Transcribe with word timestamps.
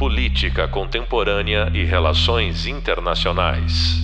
Política 0.00 0.66
Contemporânea 0.66 1.70
e 1.74 1.84
Relações 1.84 2.64
Internacionais. 2.64 3.98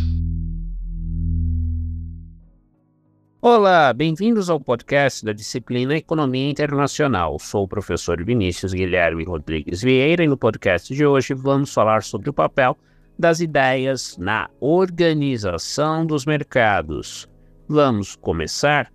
Olá, 3.40 3.94
bem-vindos 3.94 4.50
ao 4.50 4.60
podcast 4.60 5.24
da 5.24 5.32
disciplina 5.32 5.96
Economia 5.96 6.50
Internacional. 6.50 7.38
Sou 7.38 7.64
o 7.64 7.68
professor 7.68 8.22
Vinícius 8.22 8.74
Guilherme 8.74 9.24
Rodrigues 9.24 9.80
Vieira 9.80 10.22
e 10.22 10.28
no 10.28 10.36
podcast 10.36 10.94
de 10.94 11.06
hoje 11.06 11.32
vamos 11.32 11.72
falar 11.72 12.02
sobre 12.02 12.28
o 12.28 12.34
papel 12.34 12.76
das 13.18 13.40
ideias 13.40 14.18
na 14.18 14.50
organização 14.60 16.04
dos 16.04 16.26
mercados. 16.26 17.26
Vamos 17.66 18.14
começar? 18.16 18.92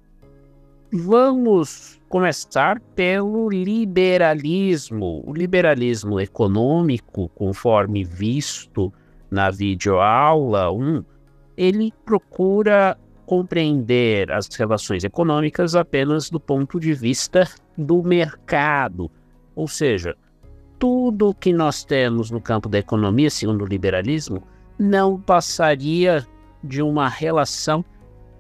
Vamos 0.94 2.02
começar 2.10 2.82
pelo 2.94 3.50
liberalismo. 3.50 5.24
O 5.26 5.34
liberalismo 5.34 6.20
econômico, 6.20 7.30
conforme 7.30 8.04
visto 8.04 8.92
na 9.30 9.50
videoaula 9.50 10.70
1, 10.70 11.02
ele 11.56 11.94
procura 12.04 12.98
compreender 13.26 14.30
as 14.34 14.48
relações 14.48 15.06
econômicas 15.06 15.76
apenas 15.76 16.30
do 16.30 16.42
ponto 16.42 16.78
de 16.78 16.94
vista 16.94 17.48
do 17.78 18.04
mercado. 18.04 19.10
Ou 19.56 19.70
seja, 19.70 20.18
tudo 20.78 21.34
que 21.34 21.54
nós 21.54 21.86
temos 21.86 22.30
no 22.30 22.42
campo 22.42 22.68
da 22.68 22.80
economia, 22.80 23.30
segundo 23.30 23.64
o 23.64 23.68
liberalismo, 23.68 24.44
não 24.78 25.18
passaria 25.22 26.28
de 26.62 26.82
uma 26.82 27.08
relação 27.08 27.86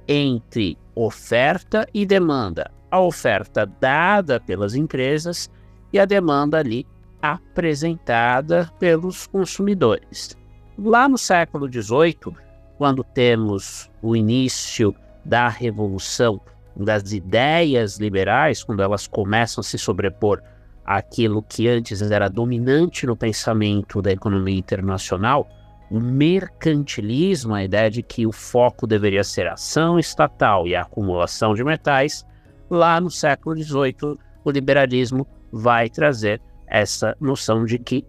entre 0.05 0.77
oferta 0.95 1.87
e 1.93 2.05
demanda 2.05 2.71
a 2.89 2.99
oferta 2.99 3.65
dada 3.79 4.39
pelas 4.39 4.75
empresas 4.75 5.49
e 5.93 5.99
a 5.99 6.05
demanda 6.05 6.57
ali 6.57 6.85
apresentada 7.21 8.69
pelos 8.79 9.27
consumidores. 9.27 10.35
Lá 10.77 11.07
no 11.07 11.17
século 11.17 11.71
XVIII, 11.71 12.35
quando 12.77 13.03
temos 13.03 13.89
o 14.01 14.15
início 14.15 14.95
da 15.23 15.47
revolução 15.47 16.41
das 16.75 17.11
ideias 17.11 17.97
liberais, 17.97 18.63
quando 18.63 18.81
elas 18.81 19.07
começam 19.07 19.61
a 19.61 19.63
se 19.63 19.77
sobrepor 19.77 20.41
àquilo 20.85 21.43
que 21.43 21.67
antes 21.67 22.01
era 22.01 22.27
dominante 22.27 23.05
no 23.05 23.15
pensamento 23.15 24.01
da 24.01 24.11
economia 24.11 24.57
internacional, 24.57 25.47
o 25.91 25.99
mercantilismo, 25.99 27.53
a 27.53 27.65
ideia 27.65 27.91
de 27.91 28.01
que 28.01 28.25
o 28.25 28.31
foco 28.31 28.87
deveria 28.87 29.25
ser 29.25 29.45
a 29.45 29.53
ação 29.53 29.99
estatal 29.99 30.65
e 30.65 30.73
a 30.73 30.83
acumulação 30.83 31.53
de 31.53 31.65
metais, 31.65 32.25
lá 32.69 33.01
no 33.01 33.11
século 33.11 33.61
XVIII, 33.61 34.17
o 34.45 34.49
liberalismo 34.49 35.27
vai 35.51 35.89
trazer 35.89 36.41
essa 36.65 37.13
noção 37.19 37.65
de 37.65 37.77
que 37.77 38.05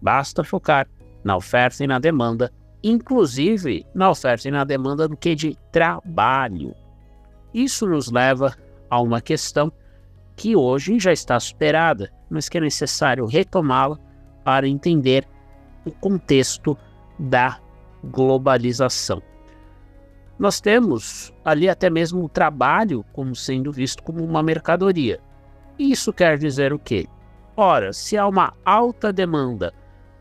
basta 0.00 0.42
focar 0.42 0.88
na 1.22 1.36
oferta 1.36 1.84
e 1.84 1.86
na 1.86 1.98
demanda, 1.98 2.50
inclusive 2.82 3.84
na 3.94 4.08
oferta 4.08 4.48
e 4.48 4.50
na 4.50 4.64
demanda 4.64 5.06
do 5.06 5.14
que 5.14 5.34
de 5.34 5.58
trabalho. 5.70 6.74
Isso 7.52 7.86
nos 7.86 8.10
leva 8.10 8.56
a 8.88 8.98
uma 8.98 9.20
questão 9.20 9.70
que 10.34 10.56
hoje 10.56 10.98
já 10.98 11.12
está 11.12 11.38
superada, 11.38 12.10
mas 12.30 12.48
que 12.48 12.56
é 12.56 12.62
necessário 12.62 13.26
retomá-la 13.26 13.98
para 14.42 14.66
entender 14.66 15.28
o 15.88 15.92
contexto 15.92 16.76
da 17.18 17.58
globalização. 18.04 19.22
Nós 20.38 20.60
temos 20.60 21.32
ali 21.44 21.68
até 21.68 21.90
mesmo 21.90 22.24
o 22.24 22.28
trabalho 22.28 23.04
como 23.12 23.34
sendo 23.34 23.72
visto 23.72 24.02
como 24.02 24.24
uma 24.24 24.42
mercadoria. 24.42 25.20
Isso 25.78 26.12
quer 26.12 26.38
dizer 26.38 26.72
o 26.72 26.78
quê? 26.78 27.06
Ora, 27.56 27.92
se 27.92 28.16
há 28.16 28.26
uma 28.26 28.54
alta 28.64 29.12
demanda 29.12 29.74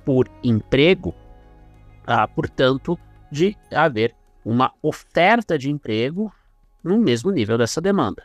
por 0.03 0.27
emprego, 0.43 1.13
há, 2.05 2.27
portanto, 2.27 2.97
de 3.31 3.55
haver 3.71 4.15
uma 4.43 4.73
oferta 4.81 5.57
de 5.57 5.69
emprego 5.69 6.33
no 6.83 6.97
mesmo 6.97 7.29
nível 7.29 7.57
dessa 7.57 7.79
demanda. 7.79 8.23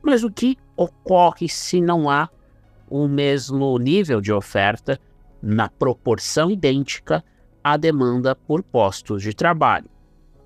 Mas 0.00 0.22
o 0.22 0.30
que 0.30 0.56
ocorre 0.76 1.48
se 1.48 1.80
não 1.80 2.08
há 2.08 2.28
o 2.88 3.06
mesmo 3.06 3.76
nível 3.78 4.20
de 4.20 4.32
oferta 4.32 4.98
na 5.42 5.68
proporção 5.68 6.50
idêntica 6.50 7.24
à 7.62 7.76
demanda 7.76 8.34
por 8.34 8.62
postos 8.62 9.22
de 9.22 9.34
trabalho? 9.34 9.90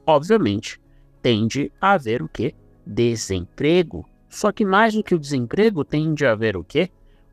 obviamente, 0.07 0.81
tende 1.21 1.73
a 1.81 1.93
haver 1.93 2.23
o 2.23 2.29
que? 2.29 2.55
Desemprego. 2.87 4.07
Só 4.29 4.51
que 4.51 4.65
mais 4.65 4.95
do 4.95 5.03
que 5.03 5.15
o 5.15 5.19
desemprego, 5.19 5.85
tende 5.85 6.25
a 6.25 6.33
haver 6.33 6.57
o 6.57 6.65
quê? 6.65 6.91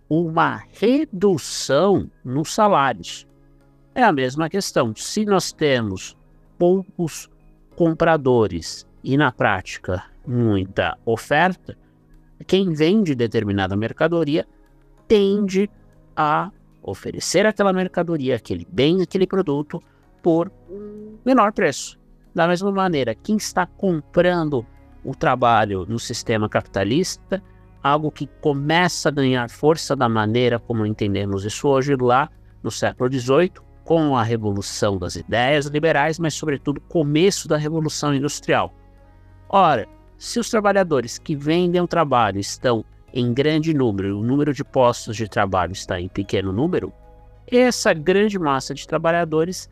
Uma 0.09 0.63
redução 0.73 2.09
nos 2.23 2.53
salários. 2.53 3.27
É 3.95 4.03
a 4.03 4.11
mesma 4.11 4.49
questão. 4.49 4.93
Se 4.95 5.25
nós 5.25 5.51
temos 5.51 6.17
poucos 6.57 7.29
compradores 7.75 8.85
e, 9.03 9.17
na 9.17 9.31
prática, 9.31 10.03
muita 10.27 10.97
oferta, 11.05 11.77
quem 12.45 12.73
vende 12.73 13.15
determinada 13.15 13.75
mercadoria 13.75 14.47
tende 15.07 15.69
a 16.15 16.51
oferecer 16.89 17.45
aquela 17.45 17.73
mercadoria, 17.73 18.35
aquele 18.35 18.67
bem, 18.69 19.01
aquele 19.01 19.27
produto 19.27 19.81
por 20.21 20.51
menor 21.25 21.53
preço. 21.53 21.99
Da 22.33 22.47
mesma 22.47 22.71
maneira, 22.71 23.15
quem 23.15 23.37
está 23.37 23.65
comprando 23.65 24.65
o 25.03 25.15
trabalho 25.15 25.85
no 25.87 25.99
sistema 25.99 26.47
capitalista, 26.49 27.41
algo 27.81 28.11
que 28.11 28.27
começa 28.41 29.09
a 29.09 29.11
ganhar 29.11 29.49
força 29.49 29.95
da 29.95 30.09
maneira 30.09 30.59
como 30.59 30.85
entendemos 30.85 31.45
isso 31.45 31.67
hoje 31.67 31.95
lá 31.95 32.29
no 32.61 32.69
século 32.69 33.11
XVIII, 33.11 33.53
com 33.83 34.15
a 34.15 34.21
revolução 34.21 34.97
das 34.97 35.15
ideias 35.15 35.65
liberais, 35.65 36.19
mas 36.19 36.33
sobretudo 36.33 36.81
começo 36.81 37.47
da 37.47 37.57
revolução 37.57 38.13
industrial. 38.13 38.73
Ora, 39.47 39.87
se 40.17 40.39
os 40.39 40.49
trabalhadores 40.49 41.17
que 41.17 41.35
vendem 41.35 41.81
o 41.81 41.87
trabalho 41.87 42.39
estão 42.39 42.85
em 43.13 43.33
grande 43.33 43.73
número, 43.73 44.19
o 44.19 44.23
número 44.23 44.53
de 44.53 44.63
postos 44.63 45.15
de 45.15 45.27
trabalho 45.27 45.71
está 45.71 45.99
em 45.99 46.07
pequeno 46.07 46.51
número, 46.51 46.93
essa 47.47 47.93
grande 47.93 48.37
massa 48.37 48.73
de 48.73 48.87
trabalhadores 48.87 49.69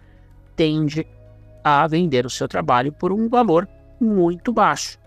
tende 0.56 1.06
a 1.64 1.86
vender 1.88 2.25
o 2.25 2.30
seu 2.30 2.48
trabalho 2.48 2.92
por 2.92 3.12
um 3.12 3.30
valor 3.30 3.68
muito 4.00 4.52
baixo. 4.52 4.98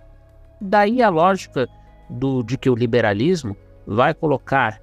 Daí 0.61 1.03
a 1.03 1.09
lógica 1.09 1.69
do, 2.09 2.43
de 2.43 2.57
que 2.57 2.71
o 2.71 2.75
liberalismo 2.75 3.57
vai 3.87 4.15
colocar 4.15 4.81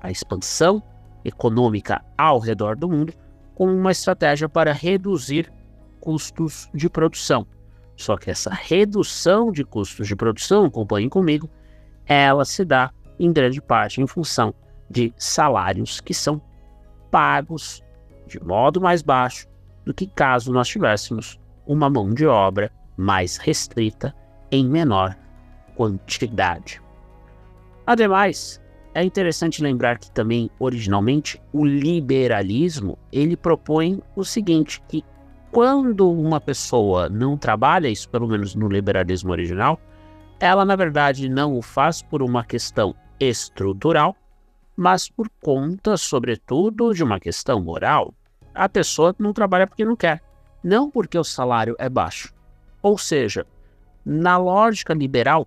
a 0.00 0.10
expansão 0.10 0.82
econômica 1.24 2.02
ao 2.16 2.38
redor 2.38 2.76
do 2.76 2.88
mundo 2.88 3.12
como 3.54 3.72
uma 3.72 3.92
estratégia 3.92 4.48
para 4.48 4.72
reduzir 4.72 5.52
custos 6.00 6.68
de 6.74 6.88
produção. 6.90 7.46
Só 7.96 8.16
que 8.16 8.30
essa 8.30 8.50
redução 8.52 9.52
de 9.52 9.64
custos 9.64 10.08
de 10.08 10.16
produção, 10.16 10.64
acompanhem 10.64 11.08
comigo, 11.08 11.48
ela 12.06 12.44
se 12.44 12.64
dá 12.64 12.90
em 13.18 13.32
grande 13.32 13.60
parte 13.60 14.00
em 14.00 14.06
função 14.06 14.54
de 14.90 15.12
salários 15.16 16.00
que 16.00 16.12
são 16.12 16.40
pagos 17.10 17.82
de 18.26 18.42
modo 18.42 18.80
mais 18.80 19.02
baixo 19.02 19.46
do 19.84 19.94
que 19.94 20.06
caso 20.06 20.52
nós 20.52 20.68
tivéssemos 20.68 21.38
uma 21.66 21.88
mão 21.88 22.12
de 22.12 22.26
obra 22.26 22.70
mais 22.96 23.36
restrita 23.36 24.14
em 24.50 24.66
menor 24.66 25.16
quantidade. 25.74 26.80
Ademais, 27.86 28.60
é 28.94 29.02
interessante 29.02 29.62
lembrar 29.62 29.98
que 29.98 30.10
também 30.10 30.50
originalmente 30.58 31.40
o 31.52 31.64
liberalismo 31.64 32.96
ele 33.12 33.36
propõe 33.36 34.00
o 34.14 34.24
seguinte 34.24 34.82
que 34.88 35.04
quando 35.50 36.10
uma 36.10 36.40
pessoa 36.40 37.08
não 37.08 37.36
trabalha 37.36 37.88
isso 37.88 38.08
pelo 38.08 38.28
menos 38.28 38.54
no 38.54 38.68
liberalismo 38.68 39.32
original 39.32 39.78
ela 40.44 40.64
na 40.64 40.76
verdade 40.76 41.28
não 41.28 41.56
o 41.56 41.62
faz 41.62 42.02
por 42.02 42.22
uma 42.22 42.44
questão 42.44 42.94
estrutural 43.18 44.16
mas 44.76 45.08
por 45.08 45.28
conta 45.40 45.96
sobretudo 45.96 46.92
de 46.92 47.02
uma 47.02 47.18
questão 47.18 47.60
moral 47.62 48.12
a 48.54 48.68
pessoa 48.68 49.14
não 49.18 49.32
trabalha 49.32 49.66
porque 49.66 49.84
não 49.84 49.96
quer, 49.96 50.22
não 50.62 50.90
porque 50.90 51.18
o 51.18 51.24
salário 51.24 51.74
é 51.78 51.88
baixo. 51.88 52.32
Ou 52.80 52.96
seja, 52.96 53.44
na 54.04 54.36
lógica 54.36 54.94
liberal, 54.94 55.46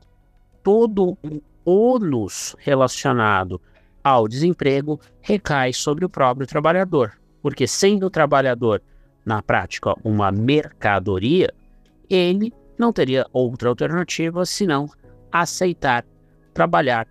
todo 0.62 1.18
o 1.24 1.42
ônus 1.64 2.56
relacionado 2.60 3.62
ao 4.04 4.28
desemprego 4.28 5.00
recai 5.22 5.72
sobre 5.72 6.04
o 6.04 6.10
próprio 6.10 6.46
trabalhador, 6.46 7.14
porque 7.42 7.66
sendo 7.66 8.08
o 8.08 8.10
trabalhador, 8.10 8.82
na 9.26 9.42
prática, 9.42 9.96
uma 10.04 10.32
mercadoria, 10.32 11.54
ele 12.10 12.54
não 12.78 12.94
teria 12.94 13.26
outra 13.34 13.70
alternativa 13.70 14.46
senão 14.46 14.90
aceitar 15.32 16.06
trabalhar 16.54 17.08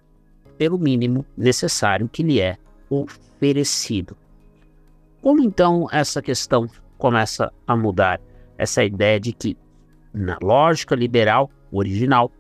pelo 0.59 0.79
mínimo 0.79 1.25
necessário 1.37 2.09
que 2.09 2.23
lhe 2.23 2.41
é 2.41 2.57
oferecido. 2.89 4.17
Como 5.21 5.43
então 5.43 5.87
essa 5.91 6.23
questão 6.23 6.69
começa 6.99 7.53
a 7.67 7.77
mudar? 7.77 8.21
Essa 8.59 8.85
ideia 8.85 9.21
de 9.21 9.33
que, 9.33 9.57
na 10.15 10.39
lógica 10.43 10.95
liberal 10.95 11.51
original, 11.71 12.31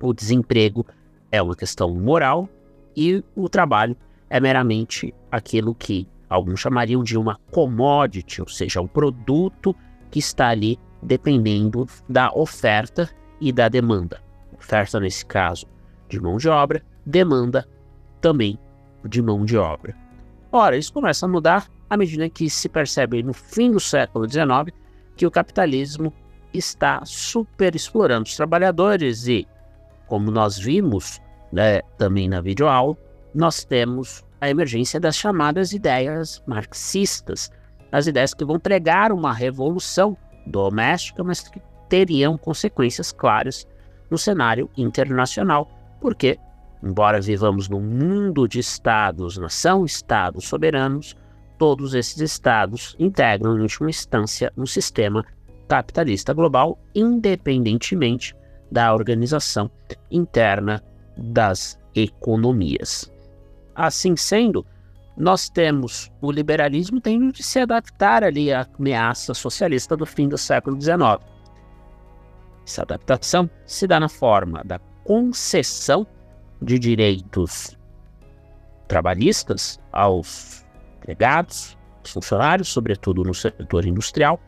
o 0.00 0.12
desemprego 0.12 0.84
é 1.30 1.40
uma 1.40 1.54
questão 1.54 1.94
moral 1.94 2.48
e 2.96 3.22
o 3.36 3.48
trabalho 3.48 3.96
é 4.28 4.40
meramente 4.40 5.14
aquilo 5.30 5.74
que 5.74 6.08
alguns 6.28 6.60
chamariam 6.60 7.02
de 7.02 7.16
uma 7.16 7.38
commodity, 7.50 8.40
ou 8.40 8.48
seja, 8.48 8.80
um 8.80 8.86
produto 8.86 9.74
que 10.10 10.18
está 10.18 10.48
ali 10.48 10.78
dependendo 11.02 11.86
da 12.08 12.30
oferta 12.32 13.08
e 13.40 13.52
da 13.52 13.68
demanda. 13.68 14.20
Oferta, 14.58 14.98
nesse 14.98 15.24
caso, 15.24 15.66
de 16.08 16.20
mão 16.20 16.36
de 16.36 16.48
obra, 16.48 16.82
demanda 17.06 17.68
também 18.20 18.58
de 19.04 19.22
mão 19.22 19.44
de 19.44 19.56
obra. 19.56 19.94
Ora, 20.50 20.76
isso 20.76 20.92
começa 20.92 21.26
a 21.26 21.28
mudar 21.28 21.68
à 21.88 21.96
medida 21.96 22.28
que 22.28 22.48
se 22.50 22.68
percebe 22.68 23.22
no 23.22 23.32
fim 23.32 23.70
do 23.70 23.80
século 23.80 24.28
XIX 24.28 24.74
que 25.16 25.26
o 25.26 25.30
capitalismo 25.30 26.12
está 26.52 27.02
super 27.04 27.74
explorando 27.74 28.24
os 28.24 28.36
trabalhadores 28.36 29.26
e, 29.26 29.46
como 30.06 30.30
nós 30.30 30.58
vimos 30.58 31.20
né, 31.52 31.82
também 31.96 32.28
na 32.28 32.40
videoaula, 32.40 32.96
nós 33.34 33.64
temos 33.64 34.24
a 34.40 34.48
emergência 34.48 34.98
das 34.98 35.16
chamadas 35.16 35.72
ideias 35.72 36.42
marxistas, 36.46 37.50
as 37.90 38.06
ideias 38.06 38.32
que 38.32 38.44
vão 38.44 38.58
pregar 38.58 39.12
uma 39.12 39.32
revolução 39.32 40.16
doméstica, 40.48 41.22
mas 41.22 41.40
que 41.48 41.60
teriam 41.88 42.36
consequências 42.36 43.12
claras 43.12 43.66
no 44.10 44.18
cenário 44.18 44.70
internacional, 44.76 45.70
porque, 46.00 46.38
embora 46.82 47.20
vivamos 47.20 47.68
num 47.68 47.80
mundo 47.80 48.48
de 48.48 48.58
estados, 48.58 49.36
nação, 49.36 49.84
estados 49.84 50.46
soberanos, 50.46 51.16
todos 51.58 51.94
esses 51.94 52.20
estados 52.20 52.94
integram, 52.98 53.56
em 53.58 53.62
última 53.62 53.90
instância, 53.90 54.52
um 54.56 54.66
sistema 54.66 55.24
capitalista 55.68 56.32
global, 56.32 56.78
independentemente 56.94 58.34
da 58.70 58.94
organização 58.94 59.70
interna 60.10 60.82
das 61.16 61.78
economias. 61.94 63.12
Assim 63.74 64.16
sendo, 64.16 64.64
nós 65.18 65.48
temos 65.48 66.12
o 66.22 66.30
liberalismo 66.30 67.00
tendo 67.00 67.32
de 67.32 67.42
se 67.42 67.58
adaptar 67.58 68.22
ali 68.22 68.52
à 68.52 68.66
ameaça 68.78 69.34
socialista 69.34 69.96
do 69.96 70.06
fim 70.06 70.28
do 70.28 70.38
século 70.38 70.80
XIX. 70.80 71.18
Essa 72.64 72.82
adaptação 72.82 73.50
se 73.66 73.86
dá 73.86 73.98
na 73.98 74.08
forma 74.08 74.62
da 74.64 74.78
concessão 75.04 76.06
de 76.62 76.78
direitos 76.78 77.76
trabalhistas 78.86 79.80
aos 79.92 80.64
empregados, 80.98 81.76
funcionários, 82.04 82.68
sobretudo 82.68 83.22
no 83.22 83.34
setor 83.34 83.84
industrial, 83.84 84.40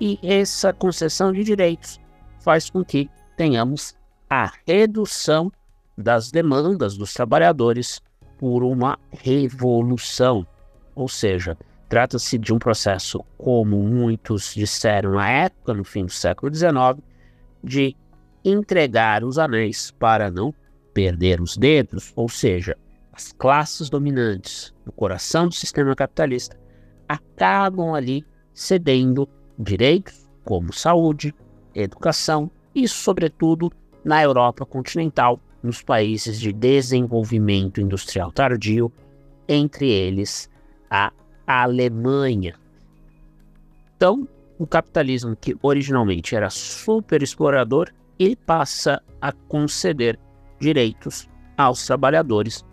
e 0.00 0.18
essa 0.22 0.72
concessão 0.72 1.32
de 1.32 1.44
direitos 1.44 2.00
faz 2.40 2.68
com 2.68 2.84
que 2.84 3.08
tenhamos 3.36 3.94
a 4.28 4.50
redução 4.66 5.50
das 5.96 6.30
demandas 6.30 6.96
dos 6.96 7.12
trabalhadores 7.14 8.00
por 8.42 8.64
uma 8.64 8.98
revolução. 9.12 10.44
Ou 10.96 11.08
seja, 11.08 11.56
trata-se 11.88 12.36
de 12.36 12.52
um 12.52 12.58
processo, 12.58 13.24
como 13.38 13.80
muitos 13.84 14.52
disseram 14.52 15.12
na 15.12 15.30
época, 15.30 15.72
no 15.72 15.84
fim 15.84 16.06
do 16.06 16.10
século 16.10 16.52
XIX, 16.52 16.98
de 17.62 17.96
entregar 18.44 19.22
os 19.22 19.38
anéis 19.38 19.92
para 19.92 20.28
não 20.28 20.52
perder 20.92 21.40
os 21.40 21.56
dedos, 21.56 22.12
ou 22.16 22.28
seja, 22.28 22.76
as 23.12 23.30
classes 23.30 23.88
dominantes 23.88 24.74
no 24.84 24.90
coração 24.90 25.46
do 25.46 25.54
sistema 25.54 25.94
capitalista 25.94 26.58
acabam 27.08 27.94
ali 27.94 28.26
cedendo 28.52 29.28
direitos 29.56 30.28
como 30.44 30.72
saúde, 30.72 31.32
educação 31.76 32.50
e, 32.74 32.88
sobretudo, 32.88 33.70
na 34.04 34.20
Europa 34.20 34.66
continental, 34.66 35.38
nos 35.62 35.82
países 35.82 36.40
de 36.40 36.52
desenvolvimento 36.52 37.80
industrial 37.80 38.32
tardio, 38.32 38.92
entre 39.48 39.90
eles 39.90 40.50
a 40.90 41.12
Alemanha. 41.46 42.54
Então, 43.96 44.26
o 44.58 44.66
capitalismo 44.66 45.36
que 45.36 45.56
originalmente 45.62 46.34
era 46.34 46.50
super 46.50 47.22
explorador, 47.22 47.90
ele 48.18 48.36
passa 48.36 49.02
a 49.20 49.32
conceder 49.32 50.18
direitos 50.58 51.28
aos 51.56 51.84
trabalhadores 51.86 52.64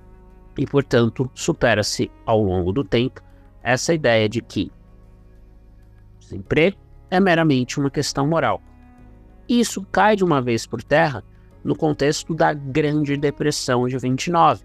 e, 0.57 0.65
portanto, 0.65 1.29
supera-se 1.33 2.11
ao 2.25 2.43
longo 2.43 2.71
do 2.71 2.83
tempo 2.83 3.21
essa 3.63 3.93
ideia 3.93 4.27
de 4.27 4.41
que 4.41 4.71
desemprego 6.19 6.77
é 7.09 7.19
meramente 7.19 7.79
uma 7.79 7.89
questão 7.89 8.27
moral. 8.27 8.61
Isso 9.47 9.85
cai 9.91 10.15
de 10.15 10.23
uma 10.23 10.41
vez 10.41 10.67
por 10.67 10.83
terra 10.83 11.23
no 11.63 11.75
contexto 11.75 12.33
da 12.33 12.53
Grande 12.53 13.17
Depressão 13.17 13.87
de 13.87 13.97
29, 13.97 14.63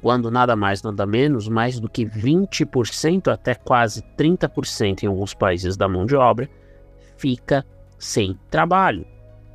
quando 0.00 0.30
nada 0.30 0.56
mais 0.56 0.82
nada 0.82 1.06
menos, 1.06 1.48
mais 1.48 1.78
do 1.78 1.88
que 1.88 2.04
20% 2.04 3.28
até 3.28 3.54
quase 3.54 4.02
30% 4.18 5.04
em 5.04 5.06
alguns 5.06 5.32
países 5.32 5.76
da 5.76 5.88
mão 5.88 6.04
de 6.04 6.16
obra 6.16 6.50
fica 7.16 7.64
sem 7.98 8.36
trabalho. 8.50 9.06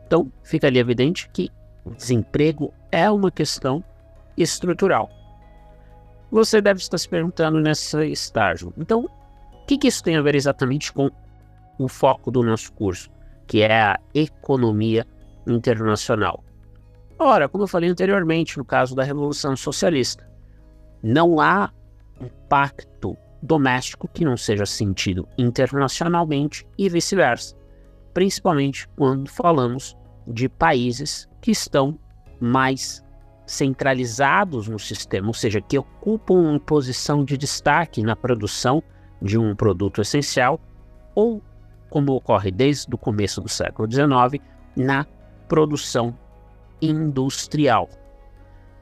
Então, 0.06 0.32
fica 0.42 0.68
ali 0.68 0.80
evidente 0.80 1.30
que 1.34 1.50
o 1.84 1.92
desemprego 1.92 2.74
é 2.90 3.12
uma 3.12 3.30
questão 3.30 3.84
estrutural. 4.38 5.10
Você 6.32 6.62
deve 6.62 6.80
estar 6.80 6.98
se 6.98 7.10
perguntando 7.10 7.60
nesse 7.60 8.06
estágio. 8.06 8.74
Então, 8.78 9.06
o 9.06 9.66
que, 9.66 9.78
que 9.78 9.88
isso 9.88 10.02
tem 10.02 10.16
a 10.16 10.22
ver 10.22 10.36
exatamente 10.36 10.94
com 10.94 11.10
o 11.78 11.88
foco 11.90 12.32
do 12.32 12.42
nosso 12.42 12.72
curso, 12.72 13.10
que 13.46 13.62
é 13.62 13.82
a 13.82 14.00
economia 14.14 15.06
internacional? 15.46 16.44
Ora, 17.20 17.50
como 17.50 17.64
eu 17.64 17.68
falei 17.68 17.90
anteriormente, 17.90 18.58
no 18.58 18.66
caso 18.66 18.96
da 18.96 19.04
Revolução 19.04 19.56
Socialista, 19.56 20.30
não 21.02 21.40
há 21.40 21.72
um 22.22 22.30
pacto 22.48 23.18
doméstico 23.42 24.08
que 24.08 24.24
não 24.24 24.38
seja 24.38 24.66
sentido 24.66 25.28
internacionalmente 25.38 26.66
e 26.78 26.88
vice-versa, 26.88 27.56
principalmente 28.14 28.88
quando 28.90 29.30
falamos 29.30 29.98
de 30.28 30.48
países 30.48 31.28
que 31.42 31.52
estão 31.52 31.98
mais 32.40 33.04
centralizados 33.48 34.68
no 34.68 34.78
sistema, 34.78 35.28
ou 35.28 35.34
seja, 35.34 35.62
que 35.62 35.78
ocupam 35.78 36.36
uma 36.36 36.60
posição 36.60 37.24
de 37.24 37.38
destaque 37.38 38.04
na 38.04 38.16
produção 38.16 38.84
de 39.22 39.40
um 39.40 39.56
produto 39.56 40.02
essencial, 40.02 40.60
ou, 41.16 41.42
como 41.90 42.14
ocorre 42.14 42.52
desde 42.52 42.94
o 42.94 42.98
começo 42.98 43.42
do 43.42 43.50
século 43.50 43.90
XIX, 43.90 44.44
na 44.76 45.06
produção 45.48 46.14
industrial. 46.82 47.90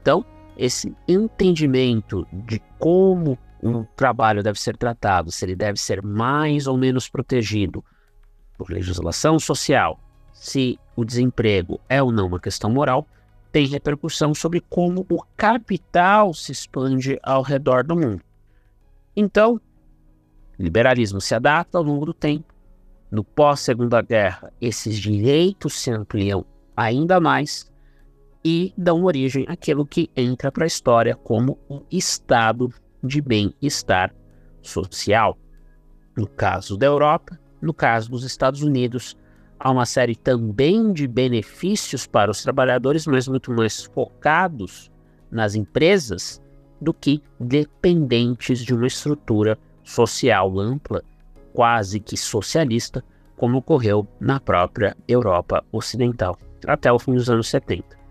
Então, 0.01 0.25
esse 0.57 0.95
entendimento 1.07 2.25
de 2.31 2.61
como 2.79 3.37
um 3.61 3.83
trabalho 3.95 4.43
deve 4.43 4.59
ser 4.59 4.77
tratado, 4.77 5.31
se 5.31 5.43
ele 5.43 5.55
deve 5.55 5.79
ser 5.79 6.01
mais 6.01 6.67
ou 6.67 6.77
menos 6.77 7.09
protegido 7.09 7.83
por 8.57 8.69
legislação 8.69 9.39
social, 9.39 9.99
se 10.31 10.79
o 10.95 11.03
desemprego 11.03 11.79
é 11.89 12.01
ou 12.01 12.11
não 12.11 12.27
uma 12.27 12.39
questão 12.39 12.69
moral, 12.69 13.07
tem 13.51 13.67
repercussão 13.67 14.33
sobre 14.35 14.61
como 14.61 15.05
o 15.09 15.23
capital 15.35 16.33
se 16.33 16.51
expande 16.51 17.17
ao 17.23 17.41
redor 17.41 17.83
do 17.83 17.95
mundo. 17.95 18.21
Então, 19.15 19.59
liberalismo 20.59 21.21
se 21.21 21.33
adapta 21.33 21.77
ao 21.77 21.83
longo 21.83 22.05
do 22.05 22.13
tempo. 22.13 22.53
No 23.09 23.23
pós-segunda 23.23 24.01
guerra, 24.01 24.51
esses 24.59 24.97
direitos 24.97 25.73
se 25.73 25.89
ampliam 25.89 26.45
ainda 26.75 27.19
mais 27.19 27.71
e 28.47 28.71
dão 28.77 29.03
origem 29.05 29.43
àquilo 29.49 29.87
que 29.87 30.07
entra 30.15 30.51
para 30.51 30.65
a 30.65 30.67
história 30.67 31.15
como 31.15 31.57
o 31.67 31.81
estado 31.91 32.71
de 33.03 33.19
bem-estar 33.19 34.13
social. 34.61 35.35
No 36.15 36.27
caso 36.27 36.77
da 36.77 36.85
Europa, 36.85 37.39
no 37.59 37.73
caso 37.73 38.11
dos 38.11 38.23
Estados 38.23 38.61
Unidos, 38.61 39.17
há 39.59 39.71
uma 39.71 39.87
série 39.87 40.15
também 40.15 40.93
de 40.93 41.07
benefícios 41.07 42.05
para 42.05 42.29
os 42.29 42.43
trabalhadores, 42.43 43.07
mas 43.07 43.27
muito 43.27 43.51
mais 43.51 43.83
focados 43.85 44.91
nas 45.31 45.55
empresas 45.55 46.39
do 46.79 46.93
que 46.93 47.23
dependentes 47.39 48.59
de 48.59 48.75
uma 48.75 48.85
estrutura 48.85 49.57
social 49.83 50.59
ampla, 50.59 51.03
quase 51.51 51.99
que 51.99 52.15
socialista, 52.15 53.03
como 53.35 53.57
ocorreu 53.57 54.07
na 54.19 54.39
própria 54.39 54.95
Europa 55.07 55.65
Ocidental, 55.71 56.37
até 56.67 56.91
o 56.91 56.99
fim 56.99 57.15
dos 57.15 57.27
anos 57.27 57.47
70. 57.47 58.04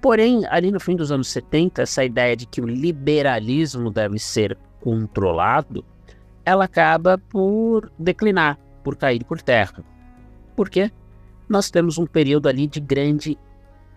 Porém, 0.00 0.46
ali 0.46 0.70
no 0.70 0.78
fim 0.78 0.94
dos 0.94 1.10
anos 1.10 1.28
70, 1.28 1.82
essa 1.82 2.04
ideia 2.04 2.36
de 2.36 2.46
que 2.46 2.60
o 2.60 2.66
liberalismo 2.66 3.90
deve 3.90 4.18
ser 4.18 4.56
controlado, 4.80 5.84
ela 6.44 6.64
acaba 6.64 7.18
por 7.18 7.90
declinar, 7.98 8.58
por 8.84 8.96
cair 8.96 9.24
por 9.24 9.42
terra. 9.42 9.84
Por 10.54 10.70
quê? 10.70 10.90
Nós 11.48 11.70
temos 11.70 11.98
um 11.98 12.06
período 12.06 12.48
ali 12.48 12.66
de 12.66 12.80
grande 12.80 13.36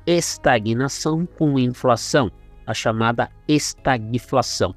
estagnação 0.05 1.25
com 1.25 1.60
inflação, 1.60 2.31
a 2.65 2.74
chamada 2.74 3.29
estagflação. 3.48 4.75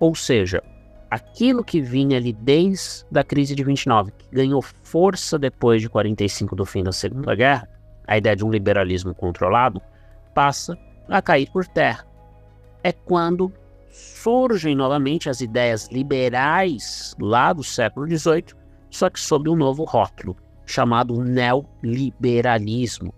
Ou 0.00 0.14
seja, 0.14 0.62
aquilo 1.10 1.62
que 1.62 1.80
vinha 1.80 2.16
ali 2.16 2.32
desde 2.32 3.06
a 3.14 3.22
crise 3.22 3.54
de 3.54 3.62
29, 3.62 4.10
que 4.12 4.26
ganhou 4.32 4.60
força 4.60 5.38
depois 5.38 5.80
de 5.80 5.88
45 5.88 6.56
do 6.56 6.64
fim 6.64 6.82
da 6.82 6.90
Segunda 6.90 7.34
Guerra, 7.34 7.68
a 8.06 8.18
ideia 8.18 8.34
de 8.34 8.44
um 8.44 8.50
liberalismo 8.50 9.14
controlado, 9.14 9.80
passa 10.34 10.78
a 11.08 11.22
cair 11.22 11.50
por 11.50 11.66
terra. 11.66 12.06
É 12.82 12.92
quando 12.92 13.52
surgem 13.90 14.74
novamente 14.74 15.30
as 15.30 15.40
ideias 15.40 15.88
liberais 15.88 17.14
lá 17.20 17.52
do 17.52 17.62
século 17.62 18.06
XVIII, 18.06 18.46
só 18.90 19.08
que 19.08 19.20
sob 19.20 19.48
um 19.48 19.56
novo 19.56 19.84
rótulo, 19.84 20.36
chamado 20.66 21.22
neoliberalismo, 21.22 23.14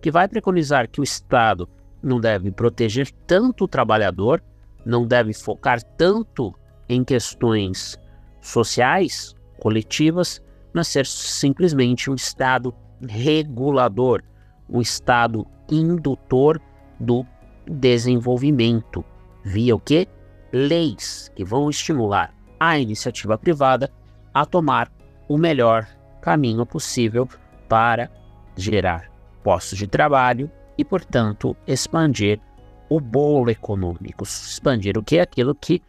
que 0.00 0.10
vai 0.10 0.28
preconizar 0.28 0.88
que 0.88 1.00
o 1.00 1.04
Estado 1.04 1.68
não 2.02 2.20
deve 2.20 2.50
proteger 2.50 3.10
tanto 3.26 3.64
o 3.64 3.68
trabalhador, 3.68 4.42
não 4.84 5.06
deve 5.06 5.34
focar 5.34 5.82
tanto 5.82 6.54
em 6.88 7.04
questões 7.04 7.98
sociais, 8.40 9.34
coletivas, 9.58 10.42
mas 10.72 10.88
ser 10.88 11.06
simplesmente 11.06 12.10
um 12.10 12.14
Estado 12.14 12.74
regulador, 13.06 14.22
um 14.68 14.80
Estado 14.80 15.46
indutor 15.70 16.60
do 16.98 17.24
desenvolvimento, 17.66 19.04
via 19.44 19.74
o 19.74 19.80
que? 19.80 20.08
Leis 20.52 21.30
que 21.34 21.44
vão 21.44 21.70
estimular 21.70 22.34
a 22.58 22.78
iniciativa 22.78 23.38
privada 23.38 23.90
a 24.34 24.44
tomar 24.44 24.90
o 25.28 25.38
melhor 25.38 25.86
caminho 26.20 26.66
possível 26.66 27.28
para 27.68 28.10
gerar 28.56 29.10
postos 29.42 29.78
de 29.78 29.86
trabalho 29.86 30.50
e, 30.76 30.84
portanto, 30.84 31.56
expandir 31.66 32.40
o 32.88 33.00
bolo 33.00 33.50
econômico, 33.50 34.24
expandir 34.24 34.98
o 34.98 35.02
que 35.02 35.18
é 35.18 35.20
aquilo 35.22 35.54
que 35.54 35.80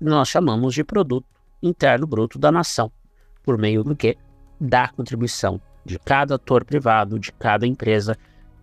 nós 0.00 0.28
chamamos 0.28 0.74
de 0.74 0.82
produto 0.82 1.26
interno 1.62 2.06
bruto 2.06 2.38
da 2.38 2.50
nação, 2.50 2.90
por 3.42 3.56
meio 3.56 3.82
do 3.84 3.96
que 3.96 4.16
da 4.60 4.88
contribuição 4.88 5.60
de 5.84 5.98
cada 5.98 6.34
ator 6.34 6.64
privado, 6.64 7.18
de 7.18 7.32
cada 7.32 7.66
empresa 7.66 8.16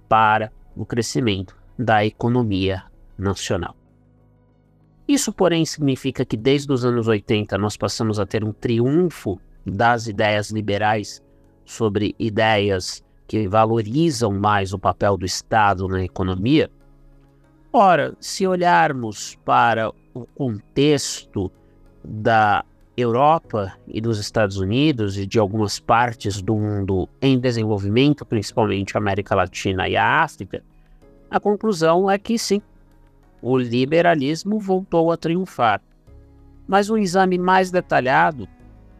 para 0.07 0.51
o 0.75 0.85
crescimento 0.85 1.55
da 1.77 2.05
economia 2.05 2.83
nacional. 3.17 3.75
Isso, 5.07 5.31
porém, 5.31 5.65
significa 5.65 6.25
que 6.25 6.35
desde 6.35 6.71
os 6.71 6.83
anos 6.83 7.07
80 7.07 7.57
nós 7.57 7.77
passamos 7.77 8.19
a 8.19 8.25
ter 8.25 8.43
um 8.43 8.51
triunfo 8.51 9.39
das 9.65 10.07
ideias 10.07 10.49
liberais 10.49 11.23
sobre 11.63 12.15
ideias 12.17 13.03
que 13.27 13.47
valorizam 13.47 14.31
mais 14.31 14.73
o 14.73 14.79
papel 14.79 15.17
do 15.17 15.25
Estado 15.25 15.87
na 15.87 16.03
economia? 16.03 16.69
Ora, 17.71 18.15
se 18.19 18.47
olharmos 18.47 19.35
para 19.43 19.91
o 20.13 20.25
contexto 20.27 21.51
da 22.03 22.63
Europa 22.97 23.73
e 23.87 23.99
dos 23.99 24.19
Estados 24.19 24.57
Unidos 24.57 25.17
e 25.17 25.25
de 25.25 25.37
algumas 25.37 25.79
partes 25.79 26.41
do 26.41 26.55
mundo 26.55 27.09
em 27.21 27.37
desenvolvimento, 27.37 28.25
principalmente 28.25 28.97
América 28.97 29.35
Latina 29.35 29.89
e 29.89 29.97
a 29.97 30.23
África, 30.23 30.63
a 31.29 31.39
conclusão 31.39 32.09
é 32.09 32.17
que 32.17 32.37
sim, 32.39 32.61
o 33.41 33.57
liberalismo 33.57 34.59
voltou 34.59 35.11
a 35.11 35.17
triunfar. 35.17 35.81
Mas 36.67 36.89
um 36.89 36.97
exame 36.97 37.37
mais 37.37 37.69
detalhado 37.69 38.47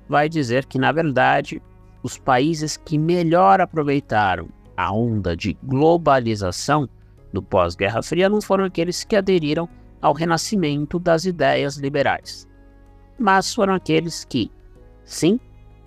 vai 0.08 0.28
dizer 0.30 0.66
que, 0.66 0.78
na 0.78 0.92
verdade, 0.92 1.62
os 2.04 2.18
países 2.18 2.78
que 2.78 2.98
melhor 2.98 3.62
aproveitaram 3.62 4.50
a 4.78 4.92
onda 4.92 5.36
de 5.36 5.58
globalização 5.64 6.88
do 7.32 7.42
pós-Guerra 7.42 8.04
Fria 8.04 8.30
não 8.30 8.42
foram 8.42 8.66
aqueles 8.66 9.04
que 9.04 9.16
aderiram 9.16 9.68
ao 10.02 10.14
renascimento 10.14 11.00
das 11.00 11.26
ideias 11.26 11.78
liberais, 11.78 12.48
mas 13.18 13.54
foram 13.54 13.74
aqueles 13.74 14.26
que, 14.26 14.52
sim, 15.04 15.40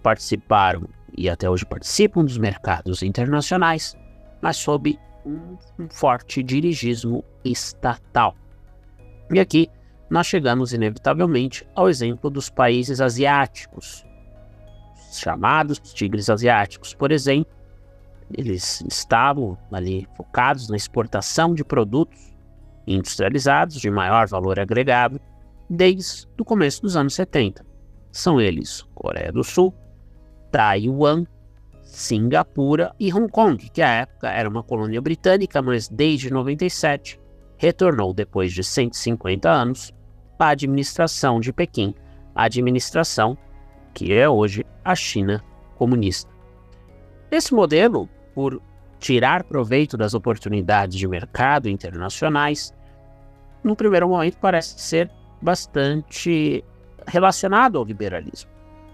participaram 0.02 0.88
e 1.16 1.28
até 1.28 1.48
hoje 1.48 1.66
participam 1.66 2.24
dos 2.24 2.38
mercados 2.38 3.02
internacionais, 3.02 3.96
mas 4.40 4.56
sob 4.56 4.98
um, 5.26 5.56
forte 5.90 6.42
dirigismo 6.42 7.24
estatal. 7.44 8.34
E 9.32 9.40
aqui 9.40 9.68
nós 10.08 10.26
chegamos 10.26 10.72
inevitavelmente 10.72 11.66
ao 11.74 11.88
exemplo 11.88 12.30
dos 12.30 12.48
países 12.48 13.00
asiáticos, 13.00 14.06
chamados 15.12 15.78
tigres 15.78 16.30
asiáticos, 16.30 16.94
por 16.94 17.12
exemplo. 17.12 17.52
Eles 18.36 18.82
estavam 18.82 19.56
ali 19.72 20.06
focados 20.16 20.68
na 20.68 20.76
exportação 20.76 21.54
de 21.54 21.64
produtos 21.64 22.18
industrializados 22.86 23.80
de 23.80 23.90
maior 23.90 24.28
valor 24.28 24.58
agregado 24.60 25.20
desde 25.68 26.26
o 26.38 26.44
começo 26.44 26.82
dos 26.82 26.96
anos 26.96 27.14
70. 27.14 27.64
São 28.10 28.40
eles 28.40 28.82
Coreia 28.94 29.32
do 29.32 29.44
Sul, 29.44 29.74
Taiwan, 30.50 31.24
Singapura 31.82 32.94
e 32.98 33.12
Hong 33.12 33.30
Kong, 33.30 33.70
que 33.70 33.82
à 33.82 33.88
época 33.88 34.28
era 34.28 34.48
uma 34.48 34.62
colônia 34.62 35.00
britânica, 35.00 35.62
mas 35.62 35.88
desde 35.88 36.30
97 36.30 37.20
retornou 37.56 38.12
depois 38.12 38.52
de 38.52 38.62
150 38.62 39.50
anos 39.50 39.92
à 40.38 40.48
administração 40.48 41.40
de 41.40 41.52
Pequim, 41.52 41.94
a 42.34 42.44
administração 42.44 43.36
que 43.92 44.12
é 44.12 44.28
hoje 44.28 44.64
a 44.84 44.94
China 44.94 45.42
comunista. 45.76 46.30
Esse 47.30 47.52
modelo, 47.52 48.08
por 48.34 48.62
tirar 48.98 49.44
proveito 49.44 49.96
das 49.96 50.14
oportunidades 50.14 50.96
de 50.96 51.06
mercado 51.08 51.68
internacionais, 51.68 52.72
no 53.62 53.74
primeiro 53.74 54.08
momento 54.08 54.38
parece 54.38 54.78
ser 54.78 55.10
bastante 55.40 56.64
relacionado 57.06 57.78
ao 57.78 57.84
liberalismo. 57.84 58.50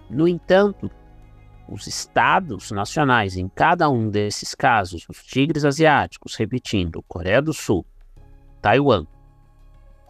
No 0.09 0.27
entanto, 0.27 0.89
os 1.67 1.87
estados 1.87 2.71
nacionais, 2.71 3.35
em 3.35 3.47
cada 3.47 3.89
um 3.89 4.09
desses 4.09 4.53
casos, 4.53 5.05
os 5.09 5.23
tigres 5.23 5.65
asiáticos, 5.65 6.35
repetindo, 6.35 7.03
Coreia 7.07 7.41
do 7.41 7.53
Sul, 7.53 7.85
Taiwan, 8.61 9.05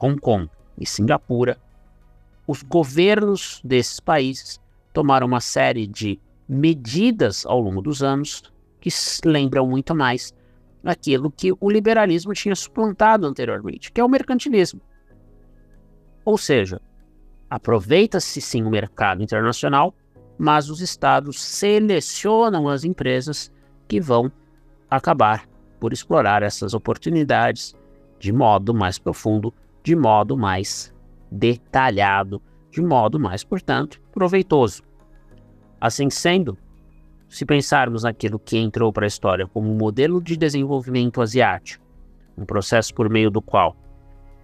Hong 0.02 0.20
Kong 0.20 0.50
e 0.78 0.86
Singapura, 0.86 1.58
os 2.46 2.62
governos 2.62 3.62
desses 3.64 4.00
países 4.00 4.60
tomaram 4.94 5.28
uma 5.28 5.42
série 5.42 5.88
de 5.88 6.20
medidas 6.48 7.46
ao 7.46 7.60
longo 7.60 7.82
dos 7.82 8.04
anos 8.04 8.44
que 8.80 8.90
lembram 9.26 9.66
muito 9.68 9.96
mais 9.96 10.34
aquilo 10.84 11.32
que 11.32 11.52
o 11.60 11.70
liberalismo 11.70 12.34
tinha 12.34 12.56
suplantado 12.56 13.26
anteriormente, 13.26 13.92
que 13.92 14.00
é 14.00 14.04
o 14.04 14.10
mercantilismo. 14.10 14.80
Ou 16.26 16.38
seja, 16.38 16.82
aproveita-se 17.50 18.42
sim 18.42 18.64
o 18.64 18.70
mercado 18.70 19.24
internacional, 19.24 19.94
mas 20.38 20.70
os 20.70 20.82
estados 20.82 21.42
selecionam 21.42 22.68
as 22.68 22.84
empresas 22.84 23.54
que 23.88 24.02
vão 24.02 24.32
acabar 24.90 25.48
por 25.80 25.94
explorar 25.94 26.44
essas 26.44 26.74
oportunidades 26.74 27.74
de 28.20 28.34
modo 28.34 28.74
mais 28.74 28.98
profundo, 29.00 29.54
de 29.84 29.96
modo 29.96 30.36
mais 30.36 30.94
detalhado 31.32 32.42
de 32.76 32.82
modo 32.82 33.18
mais, 33.18 33.42
portanto, 33.42 34.02
proveitoso. 34.12 34.84
Assim 35.80 36.10
sendo, 36.10 36.58
se 37.30 37.46
pensarmos 37.46 38.04
naquilo 38.04 38.38
que 38.38 38.58
entrou 38.58 38.92
para 38.92 39.06
a 39.06 39.08
história 39.08 39.48
como 39.48 39.72
um 39.72 39.78
modelo 39.78 40.22
de 40.22 40.36
desenvolvimento 40.36 41.22
asiático, 41.22 41.86
um 42.38 42.46
processo 42.46 42.94
por 42.94 43.10
meio 43.10 43.32
do 43.32 43.42
qual 43.42 43.78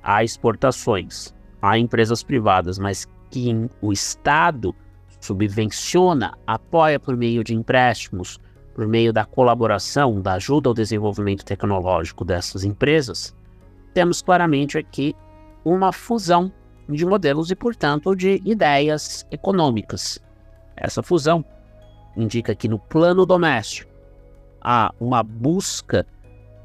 há 0.01 0.23
exportações, 0.23 1.35
há 1.61 1.77
empresas 1.77 2.23
privadas, 2.23 2.79
mas 2.79 3.07
que 3.29 3.69
o 3.81 3.93
Estado 3.93 4.75
subvenciona, 5.19 6.37
apoia 6.45 6.99
por 6.99 7.15
meio 7.15 7.43
de 7.43 7.53
empréstimos, 7.53 8.39
por 8.73 8.87
meio 8.87 9.13
da 9.13 9.25
colaboração, 9.25 10.19
da 10.21 10.33
ajuda 10.33 10.69
ao 10.69 10.73
desenvolvimento 10.73 11.45
tecnológico 11.45 12.25
dessas 12.25 12.63
empresas, 12.63 13.35
temos 13.93 14.21
claramente 14.21 14.77
aqui 14.77 15.15
uma 15.63 15.91
fusão 15.91 16.51
de 16.89 17.05
modelos 17.05 17.51
e, 17.51 17.55
portanto, 17.55 18.15
de 18.15 18.41
ideias 18.43 19.25
econômicas. 19.31 20.19
Essa 20.75 21.03
fusão 21.03 21.45
indica 22.17 22.55
que 22.55 22.67
no 22.67 22.79
plano 22.79 23.25
doméstico 23.25 23.91
há 24.61 24.93
uma 24.99 25.23
busca 25.23 26.05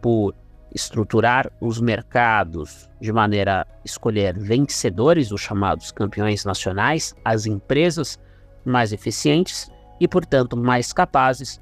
por 0.00 0.34
estruturar 0.76 1.50
os 1.60 1.80
mercados 1.80 2.88
de 3.00 3.10
maneira 3.10 3.62
a 3.62 3.66
escolher 3.84 4.38
vencedores, 4.38 5.32
os 5.32 5.40
chamados 5.40 5.90
campeões 5.90 6.44
nacionais, 6.44 7.14
as 7.24 7.46
empresas 7.46 8.20
mais 8.64 8.92
eficientes 8.92 9.70
e, 9.98 10.06
portanto, 10.06 10.56
mais 10.56 10.92
capazes 10.92 11.60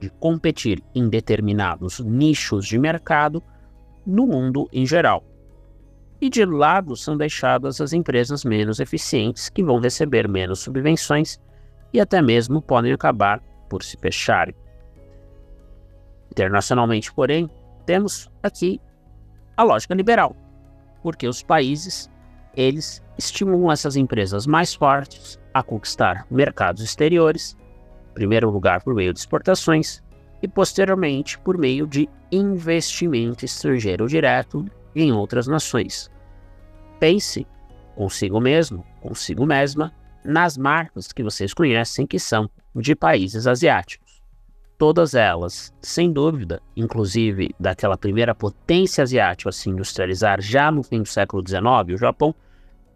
de 0.00 0.10
competir 0.10 0.82
em 0.94 1.08
determinados 1.08 2.00
nichos 2.00 2.66
de 2.66 2.76
mercado 2.76 3.42
no 4.04 4.26
mundo 4.26 4.68
em 4.72 4.84
geral 4.84 5.24
e 6.20 6.28
de 6.28 6.44
lado 6.44 6.96
são 6.96 7.16
deixadas 7.16 7.80
as 7.80 7.92
empresas 7.92 8.44
menos 8.44 8.80
eficientes 8.80 9.48
que 9.48 9.62
vão 9.62 9.78
receber 9.78 10.26
menos 10.26 10.60
subvenções 10.60 11.38
e 11.92 12.00
até 12.00 12.20
mesmo 12.20 12.60
podem 12.62 12.92
acabar 12.92 13.42
por 13.68 13.82
se 13.82 13.96
fecharem. 13.96 14.54
Internacionalmente, 16.30 17.12
porém, 17.12 17.48
temos 17.86 18.30
aqui 18.42 18.80
a 19.56 19.62
lógica 19.62 19.94
liberal, 19.94 20.36
porque 21.02 21.28
os 21.28 21.42
países 21.42 22.10
eles 22.56 23.02
estimulam 23.18 23.70
essas 23.70 23.96
empresas 23.96 24.46
mais 24.46 24.74
fortes 24.74 25.38
a 25.52 25.62
conquistar 25.62 26.26
mercados 26.30 26.82
exteriores, 26.82 27.56
em 28.10 28.14
primeiro 28.14 28.50
lugar 28.50 28.82
por 28.82 28.94
meio 28.94 29.12
de 29.12 29.18
exportações 29.20 30.02
e 30.42 30.48
posteriormente 30.48 31.38
por 31.38 31.58
meio 31.58 31.86
de 31.86 32.08
investimento 32.30 33.44
estrangeiro 33.44 34.06
direto 34.06 34.64
em 34.94 35.12
outras 35.12 35.46
nações. 35.46 36.10
Pense 36.98 37.46
consigo 37.94 38.40
mesmo, 38.40 38.84
consigo 39.00 39.46
mesma, 39.46 39.92
nas 40.24 40.56
marcas 40.56 41.12
que 41.12 41.22
vocês 41.22 41.54
conhecem 41.54 42.06
que 42.06 42.18
são 42.18 42.50
de 42.74 42.94
países 42.94 43.46
asiáticos. 43.46 44.03
Todas 44.76 45.14
elas, 45.14 45.72
sem 45.80 46.12
dúvida, 46.12 46.60
inclusive 46.76 47.54
daquela 47.60 47.96
primeira 47.96 48.34
potência 48.34 49.02
asiática 49.02 49.50
a 49.50 49.52
se 49.52 49.70
industrializar 49.70 50.40
já 50.40 50.70
no 50.70 50.82
fim 50.82 51.02
do 51.02 51.08
século 51.08 51.46
XIX, 51.46 51.94
o 51.94 51.96
Japão, 51.96 52.34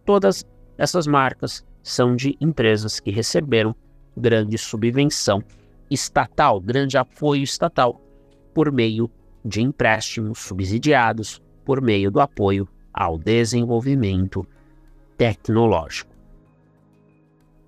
todas 0.05 0.45
essas 0.77 1.07
marcas 1.07 1.65
são 1.81 2.15
de 2.15 2.37
empresas 2.41 2.99
que 2.99 3.11
receberam 3.11 3.73
grande 4.15 4.57
subvenção 4.57 5.41
estatal, 5.89 6.59
grande 6.59 6.97
apoio 6.97 7.43
estatal, 7.43 8.01
por 8.53 8.71
meio 8.71 9.09
de 9.43 9.61
empréstimos 9.61 10.39
subsidiados, 10.39 11.41
por 11.63 11.81
meio 11.81 12.11
do 12.11 12.19
apoio 12.19 12.67
ao 12.93 13.17
desenvolvimento 13.17 14.45
tecnológico. 15.17 16.11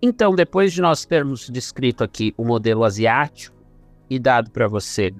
Então, 0.02 0.36
depois 0.36 0.74
de 0.74 0.82
nós 0.82 1.06
termos 1.06 1.50
descrito 1.50 2.04
aqui 2.04 2.34
o 2.36 2.44
modelo 2.44 2.84
asiático 2.84 3.61
e 4.12 4.20
dado 4.20 4.52
para 4.52 4.68
você 4.68 5.14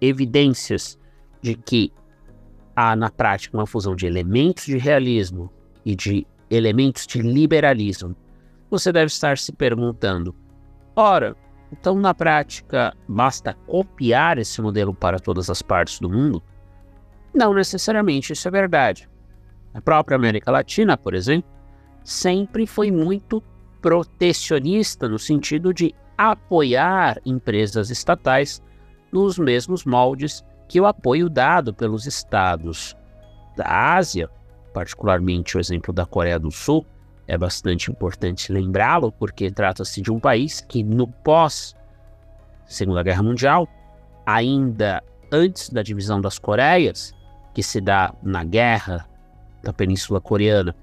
evidências 0.00 0.96
de 1.42 1.56
que 1.56 1.92
há 2.76 2.94
na 2.94 3.10
prática 3.10 3.58
uma 3.58 3.66
fusão 3.66 3.96
de 3.96 4.06
elementos 4.06 4.66
de 4.66 4.78
realismo 4.78 5.52
e 5.84 5.96
de 5.96 6.24
elementos 6.48 7.08
de 7.08 7.20
liberalismo, 7.22 8.14
você 8.70 8.92
deve 8.92 9.06
estar 9.06 9.36
se 9.36 9.50
perguntando: 9.50 10.32
ora, 10.94 11.34
então 11.72 11.96
na 11.96 12.14
prática 12.14 12.96
basta 13.08 13.52
copiar 13.66 14.38
esse 14.38 14.62
modelo 14.62 14.94
para 14.94 15.18
todas 15.18 15.50
as 15.50 15.60
partes 15.60 15.98
do 15.98 16.08
mundo? 16.08 16.40
Não 17.34 17.52
necessariamente 17.52 18.32
isso 18.32 18.46
é 18.46 18.50
verdade. 18.50 19.10
A 19.74 19.80
própria 19.80 20.14
América 20.14 20.52
Latina, 20.52 20.96
por 20.96 21.14
exemplo, 21.14 21.50
sempre 22.04 22.64
foi 22.64 22.92
muito 22.92 23.42
protecionista 23.82 25.08
no 25.08 25.18
sentido 25.18 25.74
de 25.74 25.92
apoiar 26.16 27.20
empresas 27.24 27.90
estatais 27.90 28.62
nos 29.12 29.38
mesmos 29.38 29.84
moldes 29.84 30.44
que 30.68 30.80
o 30.80 30.86
apoio 30.86 31.28
dado 31.28 31.72
pelos 31.72 32.06
estados 32.06 32.96
da 33.56 33.94
Ásia, 33.94 34.28
particularmente 34.72 35.56
o 35.56 35.60
exemplo 35.60 35.92
da 35.92 36.04
Coreia 36.04 36.38
do 36.38 36.50
Sul, 36.50 36.84
é 37.28 37.36
bastante 37.36 37.90
importante 37.90 38.52
lembrá-lo, 38.52 39.10
porque 39.12 39.50
trata-se 39.50 40.00
de 40.00 40.12
um 40.12 40.20
país 40.20 40.60
que, 40.60 40.82
no 40.82 41.08
pós 41.08 41.74
Segunda 42.66 43.02
Guerra 43.02 43.22
Mundial, 43.22 43.68
ainda 44.24 45.02
antes 45.32 45.70
da 45.70 45.82
divisão 45.82 46.20
das 46.20 46.38
Coreias, 46.38 47.14
que 47.54 47.62
se 47.62 47.80
dá 47.80 48.12
na 48.22 48.44
Guerra 48.44 49.08
da 49.62 49.72
Península 49.72 50.20
Coreana 50.20 50.74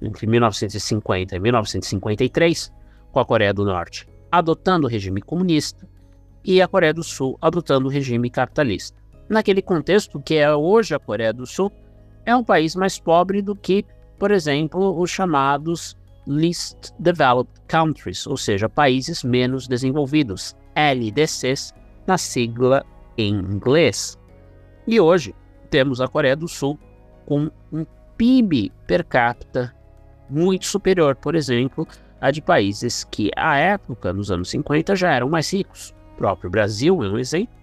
entre 0.00 0.26
1950 0.26 1.36
e 1.36 1.40
1953, 1.40 2.72
com 3.12 3.20
a 3.20 3.24
Coreia 3.24 3.52
do 3.52 3.64
Norte 3.64 4.06
adotando 4.30 4.86
o 4.86 4.90
regime 4.90 5.20
comunista 5.20 5.88
e 6.44 6.62
a 6.62 6.68
Coreia 6.68 6.94
do 6.94 7.02
Sul 7.02 7.38
adotando 7.40 7.88
o 7.88 7.90
regime 7.90 8.30
capitalista. 8.30 9.00
Naquele 9.28 9.62
contexto, 9.62 10.20
que 10.20 10.36
é 10.36 10.54
hoje 10.54 10.94
a 10.94 10.98
Coreia 10.98 11.32
do 11.32 11.46
Sul, 11.46 11.72
é 12.24 12.34
um 12.34 12.44
país 12.44 12.74
mais 12.74 12.98
pobre 12.98 13.42
do 13.42 13.54
que, 13.54 13.84
por 14.18 14.30
exemplo, 14.30 14.98
os 14.98 15.10
chamados 15.10 15.96
Least 16.26 16.92
Developed 16.98 17.60
Countries, 17.68 18.26
ou 18.26 18.36
seja, 18.36 18.68
países 18.68 19.22
menos 19.24 19.66
desenvolvidos, 19.66 20.56
LDCs, 20.74 21.72
na 22.06 22.18
sigla 22.18 22.84
em 23.16 23.34
inglês. 23.34 24.18
E 24.86 25.00
hoje 25.00 25.34
temos 25.70 26.00
a 26.00 26.08
Coreia 26.08 26.36
do 26.36 26.48
Sul 26.48 26.78
com 27.26 27.50
um 27.72 27.86
PIB 28.16 28.72
per 28.86 29.04
capita 29.04 29.74
muito 30.28 30.66
superior, 30.66 31.16
por 31.16 31.34
exemplo, 31.34 31.86
a 32.20 32.30
de 32.30 32.42
países 32.42 33.04
que, 33.04 33.30
à 33.36 33.56
época, 33.56 34.12
nos 34.12 34.30
anos 34.30 34.50
50, 34.50 34.94
já 34.94 35.12
eram 35.12 35.28
mais 35.28 35.52
ricos. 35.52 35.94
O 36.12 36.16
próprio 36.16 36.50
Brasil 36.50 37.02
é 37.02 37.08
um 37.08 37.18
exemplo. 37.18 37.54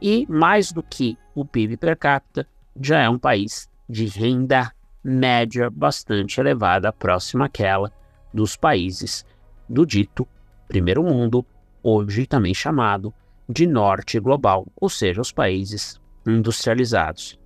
E, 0.00 0.26
mais 0.28 0.72
do 0.72 0.82
que 0.82 1.16
o 1.34 1.44
PIB 1.44 1.76
per 1.76 1.96
capita, 1.96 2.46
já 2.80 3.00
é 3.00 3.08
um 3.08 3.18
país 3.18 3.68
de 3.88 4.06
renda 4.06 4.72
média 5.02 5.70
bastante 5.70 6.40
elevada, 6.40 6.92
próxima 6.92 7.46
àquela 7.46 7.92
dos 8.32 8.56
países 8.56 9.24
do 9.68 9.86
dito 9.86 10.26
primeiro 10.68 11.02
mundo, 11.02 11.44
hoje 11.82 12.26
também 12.26 12.54
chamado 12.54 13.12
de 13.48 13.66
norte 13.66 14.20
global, 14.20 14.66
ou 14.76 14.88
seja, 14.88 15.20
os 15.20 15.32
países 15.32 16.00
industrializados. 16.26 17.38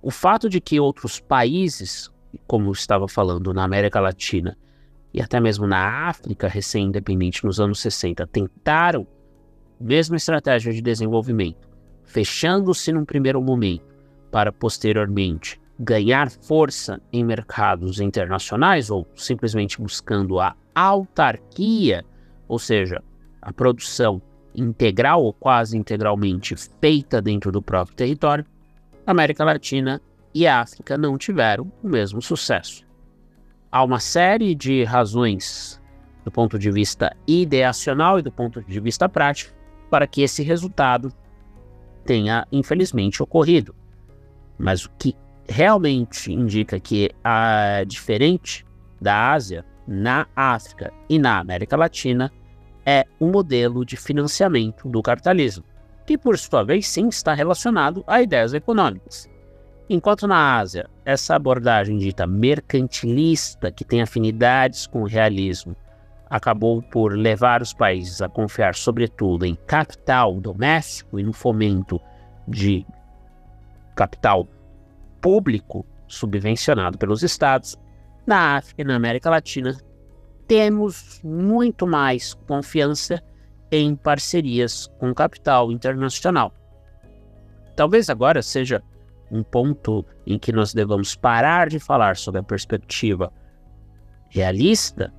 O 0.00 0.10
fato 0.10 0.48
de 0.48 0.60
que 0.60 0.80
outros 0.80 1.20
países 1.20 2.10
como 2.46 2.72
estava 2.72 3.08
falando, 3.08 3.52
na 3.52 3.64
América 3.64 4.00
Latina 4.00 4.56
e 5.12 5.20
até 5.20 5.40
mesmo 5.40 5.66
na 5.66 6.08
África 6.08 6.48
recém-independente 6.48 7.44
nos 7.44 7.60
anos 7.60 7.80
60, 7.80 8.26
tentaram 8.26 9.06
mesma 9.80 10.16
estratégia 10.16 10.72
de 10.72 10.82
desenvolvimento, 10.82 11.68
fechando-se 12.04 12.92
num 12.92 13.04
primeiro 13.04 13.40
momento 13.40 13.96
para 14.30 14.52
posteriormente 14.52 15.60
ganhar 15.78 16.30
força 16.30 17.00
em 17.12 17.24
mercados 17.24 18.00
internacionais 18.00 18.90
ou 18.90 19.06
simplesmente 19.14 19.80
buscando 19.80 20.40
a 20.40 20.56
autarquia, 20.74 22.04
ou 22.48 22.58
seja, 22.58 23.02
a 23.40 23.52
produção 23.52 24.20
integral 24.54 25.22
ou 25.22 25.32
quase 25.32 25.76
integralmente 25.76 26.56
feita 26.80 27.22
dentro 27.22 27.52
do 27.52 27.62
próprio 27.62 27.96
território, 27.96 28.44
a 29.06 29.10
América 29.12 29.44
Latina 29.44 30.00
e 30.34 30.46
a 30.46 30.60
África 30.60 30.98
não 30.98 31.16
tiveram 31.16 31.70
o 31.82 31.88
mesmo 31.88 32.20
sucesso. 32.20 32.87
Há 33.70 33.84
uma 33.84 34.00
série 34.00 34.54
de 34.54 34.82
razões, 34.82 35.80
do 36.24 36.30
ponto 36.30 36.58
de 36.58 36.70
vista 36.70 37.14
ideacional 37.26 38.18
e 38.18 38.22
do 38.22 38.32
ponto 38.32 38.62
de 38.62 38.80
vista 38.80 39.08
prático, 39.08 39.54
para 39.90 40.06
que 40.06 40.22
esse 40.22 40.42
resultado 40.42 41.12
tenha, 42.04 42.46
infelizmente, 42.50 43.22
ocorrido. 43.22 43.74
Mas 44.58 44.86
o 44.86 44.90
que 44.98 45.14
realmente 45.46 46.32
indica 46.32 46.80
que 46.80 47.10
é 47.22 47.84
diferente 47.84 48.64
da 48.98 49.32
Ásia, 49.32 49.66
na 49.86 50.26
África 50.34 50.92
e 51.08 51.18
na 51.18 51.38
América 51.38 51.76
Latina 51.76 52.32
é 52.86 53.06
o 53.20 53.26
modelo 53.26 53.84
de 53.84 53.98
financiamento 53.98 54.88
do 54.88 55.02
capitalismo, 55.02 55.64
que 56.06 56.16
por 56.16 56.38
sua 56.38 56.62
vez 56.62 56.88
sim 56.88 57.08
está 57.08 57.34
relacionado 57.34 58.02
a 58.06 58.22
ideias 58.22 58.54
econômicas. 58.54 59.28
Enquanto 59.90 60.26
na 60.26 60.58
Ásia, 60.58 60.88
essa 61.02 61.34
abordagem 61.34 61.96
dita 61.96 62.26
mercantilista, 62.26 63.72
que 63.72 63.84
tem 63.84 64.02
afinidades 64.02 64.86
com 64.86 65.02
o 65.02 65.06
realismo, 65.06 65.74
acabou 66.28 66.82
por 66.82 67.16
levar 67.16 67.62
os 67.62 67.72
países 67.72 68.20
a 68.20 68.28
confiar, 68.28 68.74
sobretudo, 68.74 69.46
em 69.46 69.54
capital 69.54 70.38
doméstico 70.40 71.18
e 71.18 71.22
no 71.22 71.32
fomento 71.32 71.98
de 72.46 72.84
capital 73.96 74.46
público 75.22 75.86
subvencionado 76.06 76.98
pelos 76.98 77.22
estados, 77.22 77.76
na 78.26 78.56
África 78.56 78.82
e 78.82 78.84
na 78.84 78.96
América 78.96 79.30
Latina 79.30 79.74
temos 80.46 81.20
muito 81.24 81.86
mais 81.86 82.34
confiança 82.46 83.22
em 83.70 83.96
parcerias 83.96 84.86
com 84.98 85.14
capital 85.14 85.72
internacional. 85.72 86.52
Talvez 87.74 88.10
agora 88.10 88.42
seja 88.42 88.82
um 89.30 89.42
ponto 89.42 90.04
em 90.26 90.38
que 90.38 90.52
nós 90.52 90.72
devamos 90.72 91.14
parar 91.14 91.68
de 91.68 91.78
falar 91.78 92.16
sobre 92.16 92.40
a 92.40 92.44
perspectiva 92.44 93.32
realista, 94.30 95.12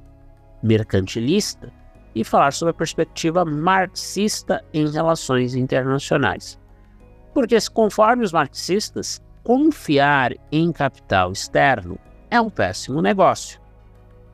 mercantilista 0.62 1.72
e 2.14 2.24
falar 2.24 2.52
sobre 2.54 2.72
a 2.72 2.78
perspectiva 2.78 3.46
marxista 3.46 4.64
em 4.74 4.90
relações 4.90 5.56
internacionais. 5.56 6.60
Porque, 7.34 7.58
conforme 7.74 8.24
os 8.24 8.32
marxistas, 8.32 9.22
confiar 9.44 10.34
em 10.52 10.72
capital 10.72 11.32
externo 11.32 11.98
é 12.30 12.40
um 12.40 12.50
péssimo 12.50 13.02
negócio. 13.02 13.60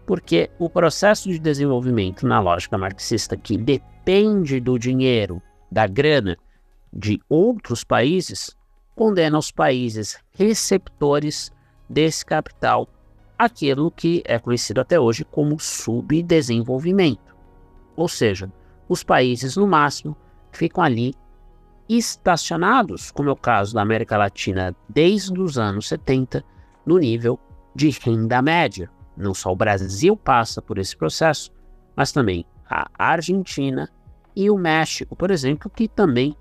Porque 0.06 0.50
o 0.60 0.70
processo 0.70 1.30
de 1.30 1.40
desenvolvimento 1.40 2.28
na 2.28 2.40
lógica 2.40 2.78
marxista, 2.78 3.36
que 3.36 3.58
depende 3.58 4.60
do 4.60 4.78
dinheiro, 4.78 5.42
da 5.72 5.88
grana 5.88 6.38
de 6.94 7.20
outros 7.28 7.84
países, 7.84 8.55
condena 8.96 9.38
os 9.38 9.52
países 9.52 10.18
receptores 10.32 11.52
desse 11.90 12.26
capital 12.26 12.88
aquilo 13.38 13.92
que 13.92 14.24
é 14.26 14.40
conhecido 14.40 14.80
até 14.82 15.00
hoje 15.00 15.26
como 15.26 15.60
subdesenvolvimento. 15.60 17.36
Ou 17.96 18.08
seja, 18.08 18.52
os 18.88 19.04
países, 19.04 19.58
no 19.58 19.68
máximo, 19.68 20.16
ficam 20.52 20.84
ali 20.84 21.14
estacionados, 21.88 23.12
como 23.12 23.30
é 23.30 23.32
o 23.32 23.36
caso 23.36 23.74
da 23.74 23.82
América 23.82 24.18
Latina 24.18 24.76
desde 24.90 25.40
os 25.40 25.58
anos 25.58 25.88
70, 25.88 26.44
no 26.86 26.98
nível 26.98 27.40
de 27.76 27.90
renda 27.90 28.42
média. 28.42 28.90
Não 29.16 29.34
só 29.34 29.52
o 29.52 29.56
Brasil 29.56 30.16
passa 30.16 30.62
por 30.62 30.78
esse 30.78 30.96
processo, 30.96 31.52
mas 31.96 32.12
também 32.12 32.46
a 32.70 32.90
Argentina 32.98 33.90
e 34.36 34.50
o 34.50 34.58
México, 34.58 35.16
por 35.16 35.32
exemplo, 35.32 35.70
que 35.70 35.88
também 35.88 36.36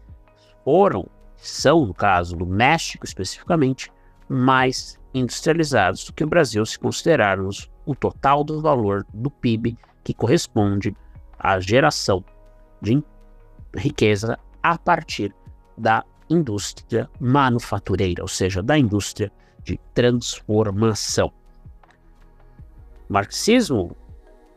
foram 0.64 1.06
são, 1.48 1.86
no 1.86 1.94
caso 1.94 2.36
do 2.36 2.46
México 2.46 3.04
especificamente, 3.04 3.90
mais 4.28 4.98
industrializados 5.12 6.04
do 6.04 6.12
que 6.12 6.24
o 6.24 6.28
Brasil 6.28 6.64
se 6.66 6.78
considerarmos 6.78 7.70
o 7.86 7.94
total 7.94 8.42
do 8.42 8.60
valor 8.60 9.06
do 9.12 9.30
PIB 9.30 9.76
que 10.02 10.14
corresponde 10.14 10.96
à 11.38 11.60
geração 11.60 12.24
de 12.80 13.02
riqueza 13.76 14.38
a 14.62 14.78
partir 14.78 15.34
da 15.76 16.04
indústria 16.28 17.08
manufatureira, 17.20 18.22
ou 18.22 18.28
seja, 18.28 18.62
da 18.62 18.78
indústria 18.78 19.30
de 19.62 19.78
transformação. 19.92 21.32
O 23.08 23.12
marxismo, 23.12 23.96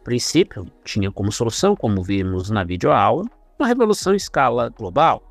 princípio, 0.03 0.65
tinha 0.83 1.11
como 1.11 1.31
solução, 1.31 1.75
como 1.75 2.01
vimos 2.01 2.49
na 2.49 2.63
videoaula, 2.63 3.25
uma 3.59 3.67
revolução 3.67 4.13
em 4.13 4.17
escala 4.17 4.69
global. 4.69 5.26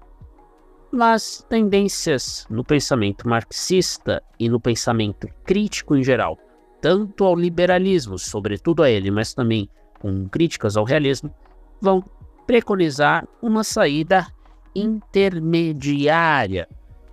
Mas 0.93 1.45
tendências 1.49 2.47
no 2.49 2.65
pensamento 2.65 3.29
marxista 3.29 4.23
e 4.39 4.49
no 4.49 4.61
pensamento 4.61 5.29
crítico 5.45 5.97
em 5.97 6.03
geral, 6.03 6.39
tanto 6.81 7.25
ao 7.25 7.35
liberalismo, 7.35 8.19
sobretudo 8.19 8.83
a 8.83 8.91
ele, 8.91 9.11
mas 9.11 9.35
também 9.35 9.69
com 9.99 10.29
críticas 10.29 10.77
ao 10.77 10.85
realismo, 10.85 11.35
vão 11.81 12.05
preconizar 12.47 13.27
uma 13.43 13.65
saída 13.65 14.27
intermediária. 14.75 16.69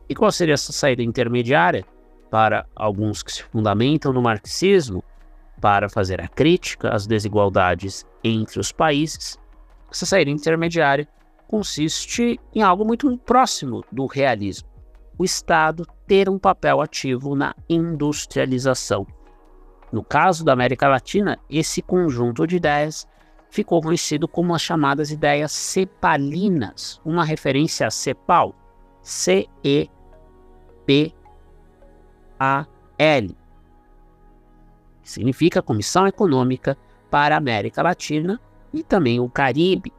E 0.07 0.13
qual 0.13 0.31
seria 0.31 0.53
essa 0.53 0.71
saída 0.71 1.01
intermediária? 1.01 1.85
Para 2.29 2.65
alguns 2.75 3.23
que 3.23 3.31
se 3.31 3.43
fundamentam 3.43 4.11
no 4.13 4.21
marxismo, 4.21 5.03
para 5.61 5.87
fazer 5.89 6.21
a 6.21 6.27
crítica 6.27 6.89
às 6.89 7.07
desigualdades 7.07 8.05
entre 8.23 8.59
os 8.59 8.71
países, 8.71 9.39
essa 9.89 10.05
saída 10.05 10.29
intermediária 10.29 11.07
consiste 11.53 12.39
em 12.51 12.63
algo 12.63 12.83
muito 12.83 13.15
próximo 13.19 13.85
do 13.91 14.07
realismo: 14.07 14.67
o 15.19 15.23
Estado 15.23 15.85
ter 16.07 16.27
um 16.27 16.39
papel 16.39 16.81
ativo 16.81 17.35
na 17.35 17.53
industrialização. 17.69 19.05
No 19.91 20.03
caso 20.03 20.43
da 20.43 20.51
América 20.51 20.87
Latina, 20.87 21.37
esse 21.47 21.79
conjunto 21.79 22.47
de 22.47 22.55
ideias 22.55 23.07
ficou 23.51 23.83
conhecido 23.83 24.27
como 24.27 24.55
as 24.55 24.63
chamadas 24.63 25.11
ideias 25.11 25.51
cepalinas, 25.51 26.99
uma 27.05 27.23
referência 27.23 27.85
a 27.85 27.91
CEPAL, 27.91 28.55
C-E-P-A-L, 29.03 29.87
que 35.03 35.11
significa 35.11 35.61
Comissão 35.61 36.07
Econômica 36.07 36.75
para 37.11 37.35
a 37.35 37.37
América 37.37 37.83
Latina 37.83 38.41
e 38.73 38.81
também 38.81 39.19
o 39.19 39.29
Caribe, 39.29 39.93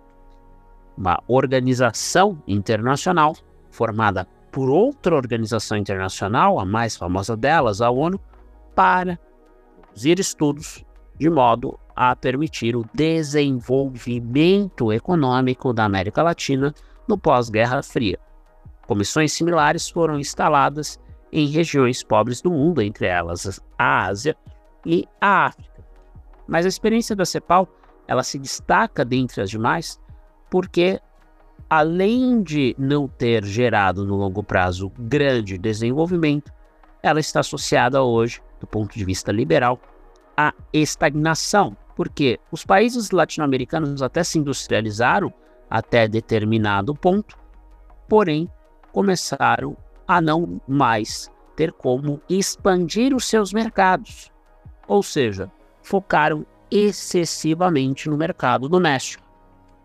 uma 0.97 1.23
organização 1.27 2.43
internacional 2.47 3.35
formada 3.71 4.27
por 4.51 4.71
outra 4.71 5.17
organização 5.17 5.77
internacional, 5.77 6.61
a 6.61 6.65
mais 6.65 6.97
famosa 6.97 7.37
delas, 7.37 7.81
a 7.81 7.91
ONU, 7.91 8.21
para 8.75 9.19
produzir 9.83 10.21
estudos 10.21 10.85
de 11.19 11.29
modo 11.29 11.79
a 11.95 12.15
permitir 12.15 12.77
o 12.77 12.85
desenvolvimento 12.95 14.93
econômico 14.93 15.73
da 15.73 15.85
América 15.85 16.23
Latina 16.23 16.75
no 17.09 17.19
pós-Guerra 17.19 17.83
Fria. 17.83 18.19
Comissões 18.87 19.33
similares 19.33 19.89
foram 19.89 20.19
instaladas 20.19 21.01
em 21.33 21.47
regiões 21.49 22.03
pobres 22.03 22.41
do 22.41 22.51
mundo, 22.51 22.81
entre 22.83 23.07
elas 23.07 23.61
a 23.79 24.07
Ásia 24.07 24.37
e 24.87 25.09
a 25.21 25.47
África. 25.47 25.85
Mas 26.47 26.65
a 26.65 26.69
experiência 26.69 27.17
da 27.17 27.25
CEPAL 27.25 27.69
ela 28.07 28.23
se 28.23 28.39
destaca 28.39 29.05
dentre 29.05 29.41
as 29.41 29.51
demais 29.51 29.99
porque, 30.55 31.01
além 31.69 32.41
de 32.41 32.77
não 32.79 33.09
ter 33.09 33.45
gerado 33.45 34.05
no 34.05 34.15
longo 34.15 34.41
prazo 34.41 34.89
grande 34.97 35.59
desenvolvimento, 35.59 36.53
ela 37.03 37.19
está 37.19 37.41
associada 37.41 38.01
hoje, 38.05 38.41
do 38.61 38.67
ponto 38.69 38.97
de 38.97 39.05
vista 39.05 39.33
liberal, 39.33 39.81
à 40.37 40.55
estagnação, 40.73 41.77
porque 41.97 42.39
os 42.53 42.65
países 42.65 43.11
latino-americanos 43.11 44.01
até 44.01 44.23
se 44.23 44.39
industrializaram 44.39 45.35
até 45.69 46.07
determinado 46.07 46.95
ponto, 46.95 47.37
porém 48.09 48.49
começaram 48.93 49.77
a 50.07 50.21
não 50.21 50.61
mais 50.69 51.33
ter 51.57 51.73
como 51.73 52.21
expandir 52.29 53.13
os 53.13 53.27
seus 53.27 53.53
mercados, 53.53 54.31
ou 54.87 55.03
seja, 55.03 55.51
focaram 55.83 56.47
excessivamente 56.71 58.09
no 58.09 58.17
mercado 58.17 58.69
doméstico, 58.69 59.24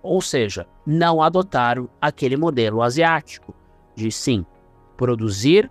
ou 0.02 0.22
seja, 0.22 0.68
não 0.86 1.22
adotaram 1.22 1.90
aquele 2.02 2.38
modelo 2.38 2.82
asiático 2.82 3.54
de 3.96 4.12
sim 4.12 4.46
produzir 4.96 5.70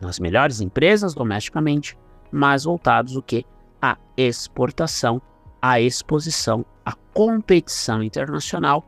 nas 0.00 0.18
melhores 0.18 0.60
empresas 0.60 1.14
domesticamente, 1.14 1.96
mas 2.30 2.64
voltados 2.64 3.16
o 3.16 3.22
que 3.22 3.44
a 3.80 3.96
exportação, 4.16 5.22
a 5.60 5.80
exposição, 5.80 6.64
a 6.84 6.92
competição 7.14 8.02
internacional 8.02 8.84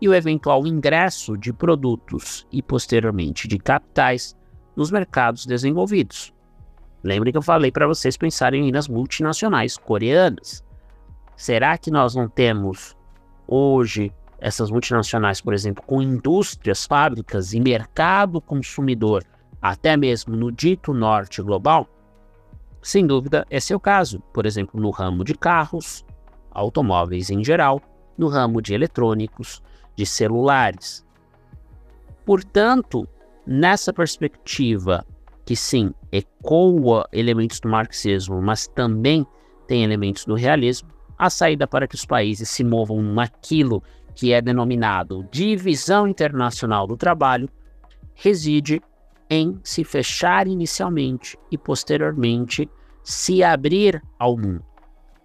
e 0.00 0.08
o 0.08 0.14
eventual 0.14 0.66
ingresso 0.66 1.36
de 1.36 1.52
produtos 1.52 2.46
e 2.50 2.62
posteriormente 2.62 3.46
de 3.46 3.58
capitais 3.58 4.36
nos 4.74 4.90
mercados 4.90 5.46
desenvolvidos. 5.46 6.34
Lembre 7.02 7.30
que 7.30 7.38
eu 7.38 7.42
falei 7.42 7.70
para 7.70 7.86
vocês 7.86 8.16
pensarem 8.16 8.70
nas 8.72 8.88
multinacionais 8.88 9.76
coreanas. 9.76 10.64
Será 11.36 11.78
que 11.78 11.90
nós 11.90 12.14
não 12.14 12.28
temos 12.28 12.95
hoje 13.46 14.12
essas 14.38 14.70
multinacionais, 14.70 15.40
por 15.40 15.54
exemplo, 15.54 15.82
com 15.86 16.02
indústrias, 16.02 16.84
fábricas 16.84 17.52
e 17.52 17.60
mercado 17.60 18.40
consumidor, 18.40 19.24
até 19.60 19.96
mesmo 19.96 20.36
no 20.36 20.52
dito 20.52 20.92
norte 20.92 21.42
global? 21.42 21.88
Sem 22.82 23.06
dúvida, 23.06 23.46
esse 23.50 23.72
é 23.72 23.76
o 23.76 23.80
caso, 23.80 24.20
por 24.32 24.46
exemplo, 24.46 24.80
no 24.80 24.90
ramo 24.90 25.24
de 25.24 25.34
carros, 25.34 26.04
automóveis 26.50 27.30
em 27.30 27.42
geral, 27.42 27.80
no 28.16 28.28
ramo 28.28 28.62
de 28.62 28.74
eletrônicos, 28.74 29.62
de 29.96 30.06
celulares. 30.06 31.04
Portanto, 32.24 33.08
nessa 33.46 33.92
perspectiva, 33.92 35.04
que 35.44 35.56
sim, 35.56 35.92
ecoa 36.12 37.08
elementos 37.12 37.60
do 37.60 37.68
marxismo, 37.68 38.40
mas 38.42 38.66
também 38.66 39.26
tem 39.66 39.82
elementos 39.82 40.24
do 40.24 40.34
realismo, 40.34 40.88
a 41.18 41.30
saída 41.30 41.66
para 41.66 41.86
que 41.86 41.94
os 41.94 42.04
países 42.04 42.48
se 42.48 42.62
movam 42.62 43.02
naquilo 43.02 43.82
que 44.14 44.32
é 44.32 44.40
denominado 44.40 45.26
divisão 45.30 46.06
internacional 46.08 46.86
do 46.86 46.96
trabalho 46.96 47.48
reside 48.14 48.80
em 49.28 49.58
se 49.62 49.84
fechar 49.84 50.46
inicialmente 50.46 51.38
e 51.50 51.58
posteriormente 51.58 52.68
se 53.02 53.42
abrir 53.42 54.02
ao 54.18 54.36
mundo. 54.36 54.64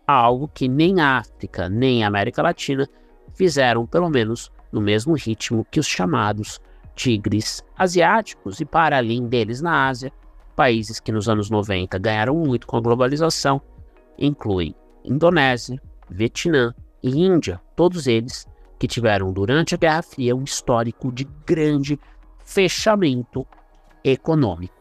Algo 0.06 0.48
que 0.48 0.68
nem 0.68 1.00
África 1.00 1.70
nem 1.70 2.04
América 2.04 2.42
Latina 2.42 2.88
fizeram, 3.34 3.86
pelo 3.86 4.10
menos 4.10 4.52
no 4.72 4.82
mesmo 4.82 5.14
ritmo 5.14 5.66
que 5.70 5.80
os 5.80 5.88
chamados 5.88 6.60
tigres 6.96 7.64
asiáticos, 7.78 8.60
e 8.60 8.66
para 8.66 8.98
além 8.98 9.28
deles 9.28 9.62
na 9.62 9.88
Ásia, 9.88 10.12
países 10.56 11.00
que 11.00 11.12
nos 11.12 11.30
anos 11.30 11.50
90 11.50 11.98
ganharam 11.98 12.36
muito 12.36 12.68
com 12.68 12.78
a 12.78 12.82
globalização 12.82 13.62
incluem 14.18 14.76
Indonésia, 15.04 15.82
Vietnã 16.10 16.74
e 17.02 17.10
Índia, 17.10 17.62
todos 17.76 18.08
eles 18.08 18.48
que 18.78 18.88
tiveram 18.88 19.32
durante 19.32 19.76
a 19.76 19.78
Guerra 19.78 20.02
Fria 20.02 20.36
um 20.36 20.44
histórico 20.44 21.12
de 21.12 21.24
grande 21.46 22.00
fechamento 22.44 23.46
econômico. 24.04 24.76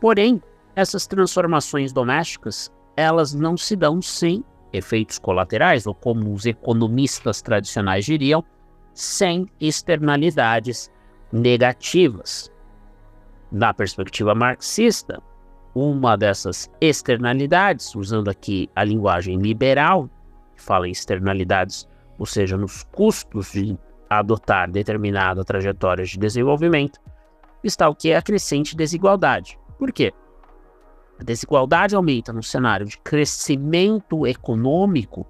Porém, 0.00 0.42
essas 0.74 1.06
transformações 1.06 1.92
domésticas, 1.92 2.72
elas 2.96 3.34
não 3.34 3.56
se 3.56 3.76
dão 3.76 4.00
sem 4.00 4.44
efeitos 4.72 5.18
colaterais, 5.18 5.86
ou 5.86 5.94
como 5.94 6.32
os 6.32 6.46
economistas 6.46 7.42
tradicionais 7.42 8.04
diriam, 8.04 8.42
sem 8.94 9.46
externalidades 9.60 10.90
negativas. 11.30 12.50
Na 13.50 13.74
perspectiva 13.74 14.34
marxista, 14.34 15.22
uma 15.74 16.16
dessas 16.16 16.70
externalidades, 16.80 17.94
usando 17.94 18.28
aqui 18.28 18.68
a 18.74 18.84
linguagem 18.84 19.38
liberal, 19.38 20.08
que 20.54 20.62
fala 20.62 20.86
em 20.86 20.92
externalidades, 20.92 21.88
ou 22.18 22.26
seja, 22.26 22.56
nos 22.56 22.84
custos 22.84 23.52
de 23.52 23.78
adotar 24.08 24.70
determinada 24.70 25.44
trajetória 25.44 26.04
de 26.04 26.18
desenvolvimento, 26.18 27.00
está 27.64 27.88
o 27.88 27.94
que 27.94 28.10
é 28.10 28.16
a 28.16 28.22
crescente 28.22 28.76
desigualdade. 28.76 29.58
Por 29.78 29.92
quê? 29.92 30.12
A 31.18 31.24
desigualdade 31.24 31.94
aumenta 31.94 32.32
no 32.32 32.42
cenário 32.42 32.84
de 32.84 32.98
crescimento 32.98 34.26
econômico 34.26 35.26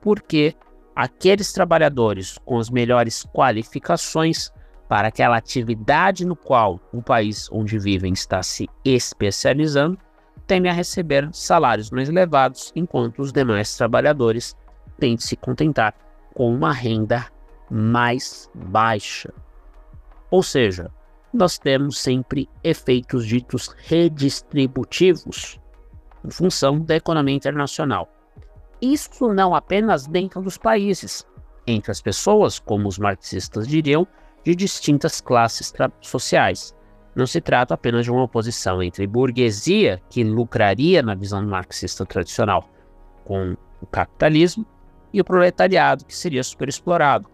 porque 0.00 0.54
aqueles 0.94 1.52
trabalhadores 1.52 2.38
com 2.44 2.58
as 2.58 2.70
melhores 2.70 3.26
qualificações 3.32 4.50
para 4.90 5.06
aquela 5.06 5.36
atividade 5.36 6.24
no 6.24 6.34
qual 6.34 6.80
o 6.92 7.00
país 7.00 7.48
onde 7.52 7.78
vivem 7.78 8.12
está 8.12 8.42
se 8.42 8.68
especializando 8.84 9.96
tendem 10.48 10.68
a 10.68 10.74
receber 10.74 11.28
salários 11.32 11.92
mais 11.92 12.08
elevados, 12.08 12.72
enquanto 12.74 13.20
os 13.20 13.32
demais 13.32 13.76
trabalhadores 13.76 14.56
têm 14.98 15.14
de 15.14 15.22
se 15.22 15.36
contentar 15.36 15.94
com 16.34 16.52
uma 16.52 16.72
renda 16.72 17.24
mais 17.70 18.50
baixa. 18.52 19.32
Ou 20.28 20.42
seja, 20.42 20.90
nós 21.32 21.56
temos 21.56 21.96
sempre 22.00 22.48
efeitos 22.64 23.24
ditos 23.24 23.68
redistributivos 23.86 25.60
em 26.24 26.30
função 26.32 26.80
da 26.80 26.96
economia 26.96 27.36
internacional. 27.36 28.08
Isso 28.82 29.32
não 29.32 29.54
apenas 29.54 30.08
dentro 30.08 30.42
dos 30.42 30.58
países, 30.58 31.24
entre 31.64 31.92
as 31.92 32.02
pessoas, 32.02 32.58
como 32.58 32.88
os 32.88 32.98
marxistas 32.98 33.68
diriam, 33.68 34.04
de 34.44 34.54
distintas 34.54 35.20
classes 35.20 35.72
sociais. 36.00 36.74
Não 37.14 37.26
se 37.26 37.40
trata 37.40 37.74
apenas 37.74 38.04
de 38.04 38.10
uma 38.10 38.22
oposição 38.22 38.82
entre 38.82 39.06
burguesia, 39.06 40.00
que 40.08 40.22
lucraria 40.22 41.02
na 41.02 41.14
visão 41.14 41.42
marxista 41.42 42.06
tradicional 42.06 42.68
com 43.24 43.56
o 43.80 43.86
capitalismo, 43.86 44.64
e 45.12 45.20
o 45.20 45.24
proletariado, 45.24 46.04
que 46.04 46.16
seria 46.16 46.42
superexplorado. 46.42 47.28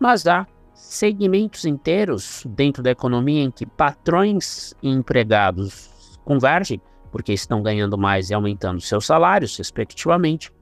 Mas 0.00 0.26
há 0.26 0.46
segmentos 0.72 1.64
inteiros 1.64 2.44
dentro 2.48 2.82
da 2.82 2.90
economia 2.90 3.42
em 3.42 3.50
que 3.50 3.66
patrões 3.66 4.74
e 4.82 4.88
empregados 4.88 6.18
convergem, 6.24 6.80
porque 7.10 7.32
estão 7.32 7.62
ganhando 7.62 7.96
mais 7.96 8.30
e 8.30 8.34
aumentando 8.34 8.80
seus 8.80 9.06
salários, 9.06 9.56
respectivamente, 9.56 10.52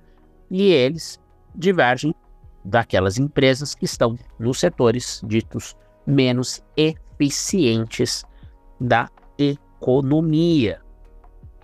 e 0.50 0.62
eles 0.62 1.20
divergem 1.55 2.14
daquelas 2.64 3.18
empresas 3.18 3.74
que 3.74 3.85
estão 3.85 4.18
nos 4.38 4.59
setores 4.59 5.20
ditos 5.27 5.77
menos 6.07 6.62
eficientes 6.77 8.24
da 8.81 9.09
economia. 9.38 10.81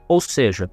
Ou 0.09 0.21
seja, 0.21 0.71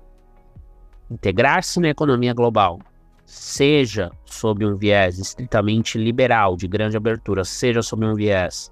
integrar-se 1.09 1.79
na 1.79 1.89
economia 1.89 2.33
global 2.33 2.79
seja 3.25 4.09
sob 4.25 4.65
um 4.65 4.77
viés 4.77 5.19
estritamente 5.19 5.97
liberal, 5.97 6.55
de 6.55 6.67
grande 6.67 6.95
abertura, 6.95 7.43
seja 7.43 7.81
sob 7.81 8.05
um 8.05 8.15
viés 8.15 8.71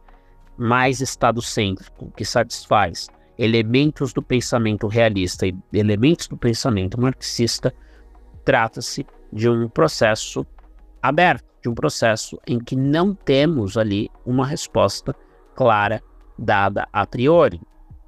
mais 0.58 1.02
estado-cêntrico, 1.02 2.12
que 2.16 2.24
satisfaz 2.24 3.08
elementos 3.38 4.14
do 4.14 4.22
pensamento 4.22 4.88
realista 4.88 5.46
e 5.46 5.54
elementos 5.74 6.28
do 6.28 6.38
pensamento 6.38 7.00
marxista, 7.00 7.74
trata-se 8.46 9.06
de 9.32 9.50
um 9.50 9.68
processo 9.68 10.46
aberto, 11.08 11.46
de 11.62 11.70
um 11.70 11.74
processo 11.74 12.40
em 12.46 12.60
que 12.60 12.76
não 12.76 13.14
temos 13.14 13.78
ali 13.78 14.10
uma 14.26 14.46
resposta 14.46 15.16
clara 15.56 16.02
dada 16.38 16.88
a 16.94 17.06
priori. 17.06 17.62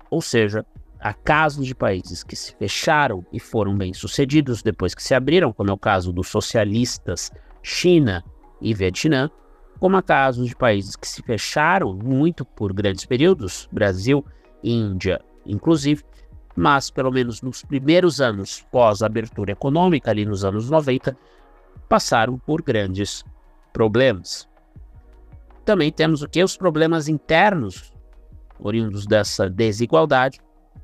Ou 0.10 0.22
seja, 0.22 0.66
Há 1.00 1.14
casos 1.14 1.68
de 1.68 1.76
países 1.76 2.24
que 2.24 2.36
se 2.36 2.56
fecharam 2.56 3.24
e 3.32 3.40
foram 3.40 3.78
bem-sucedidos 3.78 4.64
depois 4.64 4.96
que 4.96 5.04
se 5.04 5.14
abriram, 5.14 5.54
como 5.54 5.70
é 5.70 5.74
o 5.74 5.78
caso 5.78 6.12
dos 6.12 6.28
socialistas 6.28 7.32
China 7.62 8.24
e 8.60 8.74
Vietnã, 8.74 9.30
como 9.80 9.96
há 9.96 10.02
casos 10.02 10.48
de 10.48 10.56
países 10.56 10.96
que 10.96 11.08
se 11.08 11.22
fecharam 11.22 11.94
muito 11.94 12.44
por 12.44 12.74
grandes 12.74 13.06
períodos, 13.06 13.70
Brasil, 13.72 14.26
Índia, 14.64 15.22
inclusive, 15.46 16.04
mas 16.56 16.90
pelo 16.90 17.12
menos 17.12 17.44
nos 17.44 17.62
primeiros 17.62 18.20
anos 18.20 18.66
pós-abertura 18.72 19.52
econômica, 19.52 20.10
ali 20.10 20.26
nos 20.26 20.44
anos 20.44 20.68
90, 20.68 21.16
passaram 21.88 22.38
por 22.38 22.62
grandes 22.62 23.24
problemas. 23.74 24.48
Também 25.64 25.92
temos 25.92 26.22
o 26.22 26.30
que? 26.30 26.44
Os 26.44 26.56
problemas 26.56 27.08
internos 27.08 27.94
oriundos 28.60 29.06
dessa 29.06 29.50
desigualdade, 29.50 30.40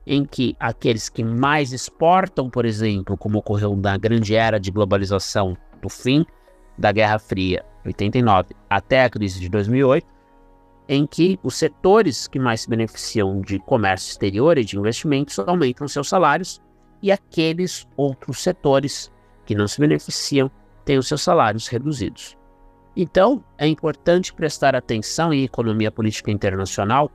em 0.05 0.25
que 0.25 0.55
aqueles 0.59 1.09
que 1.09 1.23
mais 1.23 1.71
exportam, 1.71 2.49
por 2.49 2.65
exemplo, 2.65 3.17
como 3.17 3.39
ocorreu 3.39 3.75
na 3.75 3.97
grande 3.97 4.35
era 4.35 4.59
de 4.59 4.71
globalização 4.71 5.57
do 5.81 5.89
fim 5.89 6.25
da 6.77 6.91
Guerra 6.91 7.19
Fria, 7.19 7.63
89, 7.85 8.55
até 8.69 9.03
a 9.03 9.09
crise 9.09 9.39
de 9.39 9.49
2008, 9.49 10.05
em 10.89 11.07
que 11.07 11.39
os 11.43 11.55
setores 11.55 12.27
que 12.27 12.39
mais 12.39 12.61
se 12.61 12.69
beneficiam 12.69 13.39
de 13.41 13.59
comércio 13.59 14.11
exterior 14.11 14.57
e 14.57 14.65
de 14.65 14.77
investimentos 14.77 15.39
aumentam 15.39 15.87
seus 15.87 16.09
salários 16.09 16.61
e 17.01 17.11
aqueles 17.11 17.87
outros 17.95 18.39
setores 18.39 19.11
que 19.45 19.55
não 19.55 19.67
se 19.67 19.79
beneficiam 19.79 20.51
têm 20.85 20.97
os 20.97 21.07
seus 21.07 21.21
salários 21.21 21.67
reduzidos. 21.67 22.37
Então, 22.95 23.43
é 23.57 23.67
importante 23.67 24.33
prestar 24.33 24.75
atenção 24.75 25.33
em 25.33 25.43
economia 25.43 25.91
política 25.91 26.29
internacional 26.31 27.11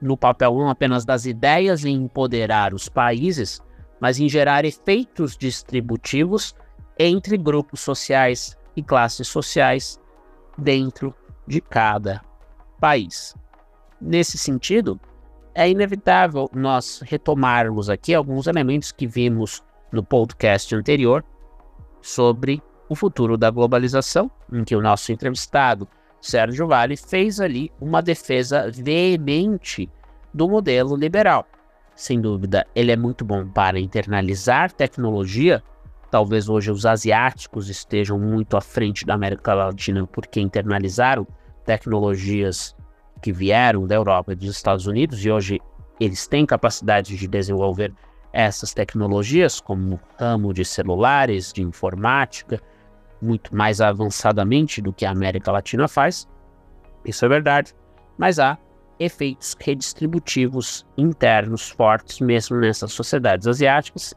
no 0.00 0.16
papel 0.16 0.54
não 0.54 0.70
apenas 0.70 1.04
das 1.04 1.26
ideias 1.26 1.84
em 1.84 1.94
empoderar 1.94 2.72
os 2.72 2.88
países, 2.88 3.60
mas 4.00 4.18
em 4.18 4.28
gerar 4.28 4.64
efeitos 4.64 5.36
distributivos 5.36 6.54
entre 6.98 7.36
grupos 7.36 7.80
sociais 7.80 8.56
e 8.74 8.82
classes 8.82 9.28
sociais 9.28 10.00
dentro 10.56 11.14
de 11.46 11.60
cada 11.60 12.22
país. 12.80 13.34
Nesse 14.00 14.38
sentido, 14.38 14.98
é 15.54 15.68
inevitável 15.68 16.48
nós 16.54 17.00
retomarmos 17.04 17.90
aqui 17.90 18.14
alguns 18.14 18.46
elementos 18.46 18.92
que 18.92 19.06
vimos 19.06 19.62
no 19.92 20.02
podcast 20.02 20.74
anterior 20.74 21.24
sobre 22.00 22.62
o 22.90 22.96
futuro 22.96 23.38
da 23.38 23.48
globalização, 23.50 24.28
em 24.52 24.64
que 24.64 24.74
o 24.74 24.82
nosso 24.82 25.12
entrevistado 25.12 25.86
Sérgio 26.20 26.66
Vale 26.66 26.96
fez 26.96 27.40
ali 27.40 27.70
uma 27.80 28.02
defesa 28.02 28.68
veemente 28.68 29.88
do 30.34 30.48
modelo 30.48 30.96
liberal. 30.96 31.46
Sem 31.94 32.20
dúvida, 32.20 32.66
ele 32.74 32.90
é 32.90 32.96
muito 32.96 33.24
bom 33.24 33.46
para 33.46 33.78
internalizar 33.78 34.72
tecnologia. 34.72 35.62
Talvez 36.10 36.48
hoje 36.48 36.72
os 36.72 36.84
asiáticos 36.84 37.68
estejam 37.68 38.18
muito 38.18 38.56
à 38.56 38.60
frente 38.60 39.06
da 39.06 39.14
América 39.14 39.54
Latina 39.54 40.04
porque 40.08 40.40
internalizaram 40.40 41.24
tecnologias 41.64 42.74
que 43.22 43.32
vieram 43.32 43.86
da 43.86 43.94
Europa 43.94 44.32
e 44.32 44.36
dos 44.36 44.50
Estados 44.50 44.88
Unidos 44.88 45.24
e 45.24 45.30
hoje 45.30 45.60
eles 46.00 46.26
têm 46.26 46.44
capacidade 46.44 47.16
de 47.16 47.28
desenvolver 47.28 47.94
essas 48.32 48.74
tecnologias, 48.74 49.60
como 49.60 49.94
o 49.94 50.00
ramo 50.18 50.52
de 50.52 50.64
celulares, 50.64 51.52
de 51.52 51.62
informática, 51.62 52.60
muito 53.20 53.54
mais 53.54 53.80
avançadamente 53.80 54.80
do 54.80 54.92
que 54.92 55.04
a 55.04 55.10
América 55.10 55.52
Latina 55.52 55.86
faz. 55.88 56.28
Isso 57.04 57.24
é 57.24 57.28
verdade. 57.28 57.74
Mas 58.18 58.38
há 58.38 58.58
efeitos 58.98 59.56
redistributivos 59.58 60.86
internos 60.96 61.70
fortes 61.70 62.20
mesmo 62.20 62.58
nessas 62.58 62.92
sociedades 62.92 63.46
asiáticas, 63.46 64.14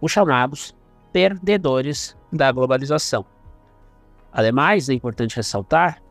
os 0.00 0.10
chamados 0.10 0.74
perdedores 1.12 2.16
da 2.32 2.50
globalização. 2.50 3.24
Ademais, 4.32 4.88
é 4.88 4.94
importante 4.94 5.36
ressaltar, 5.36 6.02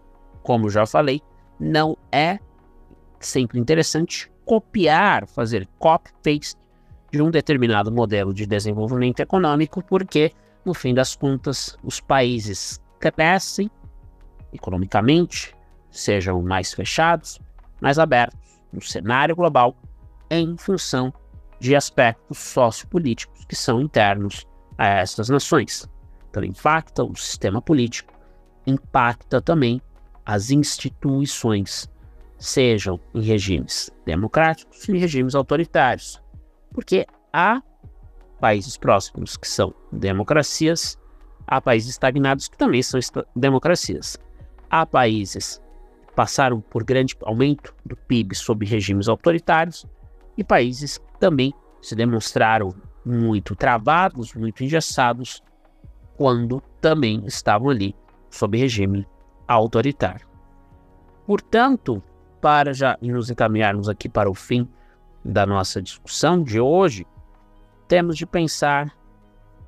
como 0.42 0.70
já 0.70 0.86
falei, 0.86 1.22
não 1.60 1.98
é 2.10 2.40
sempre 3.20 3.60
interessante 3.60 4.32
copiar, 4.46 5.28
fazer 5.28 5.68
copy-paste 5.78 6.58
de 7.12 7.22
um 7.22 7.30
determinado 7.30 7.92
modelo 7.92 8.34
de 8.34 8.46
desenvolvimento 8.46 9.20
econômico, 9.20 9.84
porque 9.84 10.32
no 10.66 10.74
fim 10.74 10.94
das 10.94 11.16
contas, 11.16 11.78
os 11.84 12.00
países 12.00 12.82
crescem 13.00 13.70
economicamente, 14.54 15.56
sejam 15.90 16.42
mais 16.42 16.74
fechados, 16.74 17.40
mais 17.82 18.00
abertos 18.00 18.40
no 18.72 18.82
cenário 18.82 19.36
global 19.36 19.76
em 20.30 20.56
função 20.58 21.14
de 21.60 21.76
aspectos 21.76 22.38
sociopolíticos 22.38 23.46
que 23.46 23.56
são 23.56 23.82
internos 23.82 24.48
a 24.78 24.88
essas 24.88 25.30
nações. 25.30 25.88
Então, 26.30 26.44
impacta 26.44 27.04
o 27.04 27.16
sistema 27.16 27.62
político, 27.62 28.14
impacta 28.66 29.42
também 29.42 29.82
as 30.26 30.50
instituições, 30.50 31.90
sejam 32.40 33.00
em 33.14 33.22
regimes 33.22 33.92
democráticos 34.06 34.88
e 34.88 34.98
regimes 34.98 35.36
autoritários, 35.36 36.22
porque 36.72 37.06
há 37.32 37.62
países 38.44 38.76
próximos 38.76 39.38
que 39.38 39.48
são 39.48 39.74
democracias, 39.90 41.00
há 41.48 41.62
países 41.62 41.92
estagnados 41.92 42.50
que 42.50 42.58
também 42.58 42.84
são 42.84 43.00
democracias. 43.34 44.18
Há 44.70 44.86
países 44.86 45.62
que 46.06 46.14
passaram 46.14 46.60
por 46.60 46.84
grande 46.84 47.16
aumento 47.24 47.74
do 47.86 47.96
PIB 47.96 48.36
sob 48.36 48.66
regimes 48.66 49.08
autoritários 49.08 49.86
e 50.38 50.44
países 50.44 50.98
que 50.98 51.20
também 51.22 51.54
se 51.82 51.96
demonstraram 51.96 52.76
muito 53.06 53.56
travados, 53.56 54.34
muito 54.34 54.62
engessados, 54.62 55.42
quando 56.18 56.62
também 56.82 57.26
estavam 57.26 57.70
ali 57.70 57.96
sob 58.30 58.58
regime 58.58 59.08
autoritário. 59.48 60.28
Portanto, 61.26 62.04
para 62.42 62.74
já 62.74 62.98
nos 63.02 63.30
encaminharmos 63.30 63.88
aqui 63.88 64.10
para 64.10 64.30
o 64.30 64.34
fim 64.34 64.68
da 65.24 65.46
nossa 65.46 65.82
discussão 65.82 66.44
de 66.44 66.60
hoje, 66.60 67.08
temos 67.88 68.18
de 68.18 68.26
pensar 68.26 68.96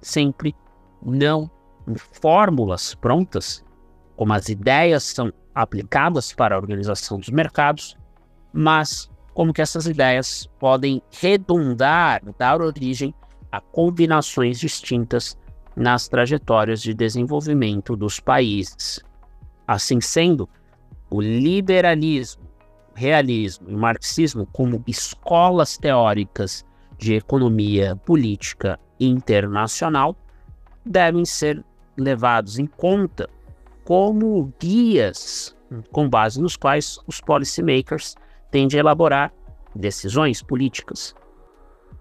sempre 0.02 0.56
não 1.02 1.50
em 1.88 1.96
fórmulas 1.96 2.96
prontas, 2.96 3.64
como 4.16 4.34
as 4.34 4.50
ideias 4.50 5.04
são 5.04 5.32
aplicadas 5.54 6.34
para 6.34 6.56
a 6.56 6.58
organização 6.58 7.20
dos 7.20 7.30
mercados, 7.30 7.98
mas 8.54 9.10
como 9.34 9.54
que 9.54 9.62
essas 9.62 9.86
ideias 9.86 10.50
podem 10.60 11.02
redundar, 11.22 12.22
dar 12.38 12.62
origem 12.62 13.14
a 13.52 13.60
combinações 13.60 14.60
distintas 14.60 15.38
nas 15.76 16.08
trajetórias 16.08 16.82
de 16.82 16.94
desenvolvimento 16.94 17.96
dos 17.96 18.20
países. 18.20 19.04
Assim 19.68 20.00
sendo, 20.00 20.50
o 21.10 21.22
liberalismo, 21.22 22.44
realismo 22.96 23.70
e 23.70 23.76
o 23.76 23.78
marxismo 23.78 24.48
como 24.54 24.82
escolas 24.88 25.78
teóricas 25.78 26.66
de 26.98 27.16
economia 27.16 27.96
política 27.96 28.80
internacional 29.00 30.16
devem 30.86 31.26
ser 31.26 31.64
levados 31.98 32.60
em 32.60 32.66
conta 32.66 33.30
como 33.84 34.54
guias 34.60 35.56
com 35.92 36.10
base 36.10 36.42
nos 36.42 36.56
quais 36.56 37.00
os 37.08 37.20
policymakers 37.22 38.16
tendem 38.52 38.78
a 38.78 38.82
elaborar 38.82 39.34
decisões 39.76 40.42
políticas. 40.42 41.16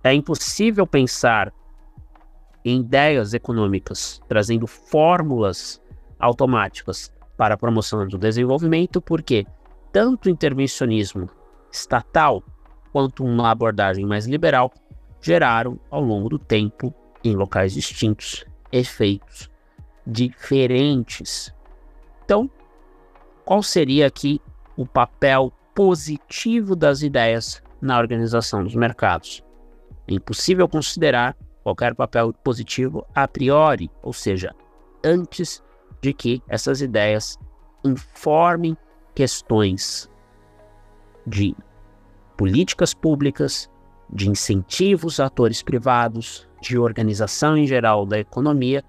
É 0.02 0.12
impossível 0.12 0.86
pensar 0.86 1.52
em 2.64 2.80
ideias 2.80 3.34
econômicas 3.34 4.20
trazendo 4.28 4.66
fórmulas 4.66 5.82
automáticas 6.18 7.12
para 7.36 7.54
a 7.54 7.58
promoção 7.58 8.06
do 8.06 8.16
desenvolvimento, 8.16 9.00
porque 9.00 9.46
tanto 9.92 10.26
o 10.26 10.30
intervencionismo 10.30 11.28
estatal 11.70 12.42
quanto 12.92 13.24
uma 13.24 13.50
abordagem 13.50 14.06
mais 14.06 14.26
liberal 14.26 14.72
geraram, 15.24 15.80
ao 15.90 16.02
longo 16.02 16.28
do 16.28 16.38
tempo, 16.38 16.94
em 17.24 17.34
locais 17.34 17.72
distintos, 17.72 18.44
efeitos 18.70 19.50
diferentes. 20.06 21.54
Então, 22.24 22.50
qual 23.42 23.62
seria 23.62 24.06
aqui 24.06 24.38
o 24.76 24.84
papel 24.84 25.50
positivo 25.74 26.76
das 26.76 27.00
ideias 27.00 27.62
na 27.80 27.98
organização 27.98 28.62
dos 28.62 28.74
mercados? 28.74 29.42
É 30.06 30.12
impossível 30.12 30.68
considerar 30.68 31.34
qualquer 31.62 31.94
papel 31.94 32.34
positivo 32.44 33.06
a 33.14 33.26
priori, 33.26 33.90
ou 34.02 34.12
seja, 34.12 34.54
antes 35.02 35.62
de 36.02 36.12
que 36.12 36.42
essas 36.46 36.82
ideias 36.82 37.38
informem 37.82 38.76
questões 39.14 40.10
de 41.26 41.56
políticas 42.36 42.92
públicas, 42.92 43.70
de 44.12 44.28
incentivos 44.28 45.20
a 45.20 45.26
atores 45.26 45.62
privados, 45.62 46.48
de 46.60 46.78
organização 46.78 47.56
em 47.56 47.66
geral 47.66 48.06
da 48.06 48.18
economia, 48.18 48.82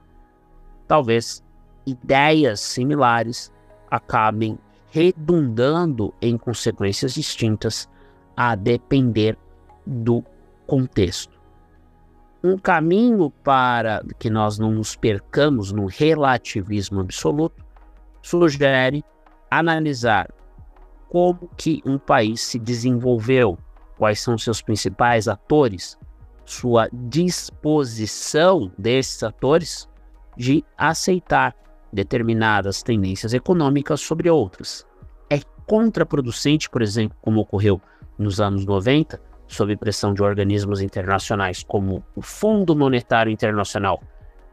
talvez 0.88 1.43
ideias 1.86 2.60
similares 2.60 3.51
acabem 3.89 4.58
redundando 4.89 6.13
em 6.21 6.38
consequências 6.38 7.13
distintas 7.13 7.89
a 8.36 8.56
depender 8.56 9.38
do 9.86 10.23
contexto. 10.65 11.36
Um 12.43 12.58
caminho 12.58 13.30
para 13.43 14.04
que 14.19 14.30
nós 14.30 14.60
não 14.60 14.71
nos 14.71 14.95
percamos 14.95 15.71
no 15.71 15.86
relativismo 15.86 17.01
absoluto 17.01 17.65
sugere 18.21 19.04
analisar 19.49 20.30
como 21.10 21.49
que 21.56 21.82
um 21.86 21.97
país 21.97 22.41
se 22.41 22.60
desenvolveu, 22.60 23.58
quais 23.97 24.19
são 24.21 24.38
seus 24.38 24.62
principais 24.62 25.27
atores, 25.27 25.97
sua 26.45 26.88
disposição 26.91 28.71
desses 28.77 29.23
atores 29.23 29.89
de 30.38 30.63
aceitar 30.77 31.55
determinadas 31.91 32.84
tendências 32.84 33.34
econômicas 33.34 34.01
sobre 34.01 34.29
outras. 34.29 34.86
É 35.29 35.39
contraproducente, 35.65 36.69
por 36.69 36.81
exemplo, 36.81 37.17
como 37.21 37.41
ocorreu 37.41 37.81
nos 38.17 38.39
anos 38.39 38.65
90, 38.65 39.19
sob 39.47 39.75
pressão 39.77 40.13
de 40.13 40.21
organismos 40.21 40.81
internacionais 40.81 41.63
como 41.63 42.03
o 42.15 42.21
Fundo 42.21 42.75
Monetário 42.75 43.31
Internacional 43.31 44.01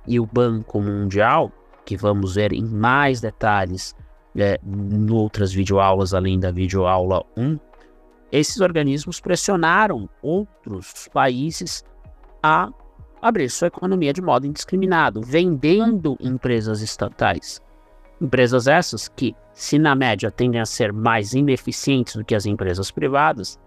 e 0.07 0.21
o 0.21 0.27
Banco 0.27 0.81
Mundial, 0.81 1.51
que 1.85 1.97
vamos 1.97 2.35
ver 2.37 2.53
em 2.53 2.65
mais 2.65 3.21
detalhes 3.21 3.95
é, 4.37 4.59
em 4.65 5.11
outras 5.11 5.53
videoaulas 5.53 6.15
além 6.15 6.39
da 6.39 6.51
videoaula 6.51 7.25
1, 7.37 7.59
esses 8.33 8.61
organismos 8.61 9.21
pressionaram 9.21 10.09
outros 10.23 11.09
países 11.13 11.85
a 12.43 12.71
abrir 13.21 13.51
sua 13.51 13.69
economia 13.69 14.13
de 14.13 14.23
modo 14.23 14.47
indiscriminado, 14.47 15.21
vendendo 15.21 16.17
empresas 16.19 16.81
estatais. 16.81 17.61
Empresas 18.21 18.67
essas 18.67 19.09
que, 19.09 19.37
se 19.53 19.79
na 19.79 19.95
média 19.95 20.31
tendem 20.31 20.61
a 20.61 20.67
ser 20.67 20.93
mais 20.93 21.35
ineficientes 21.35 22.17
do 22.17 22.25
que 22.25 22.35
as 22.35 22.47
empresas 22.47 22.91
privadas, 22.91 23.61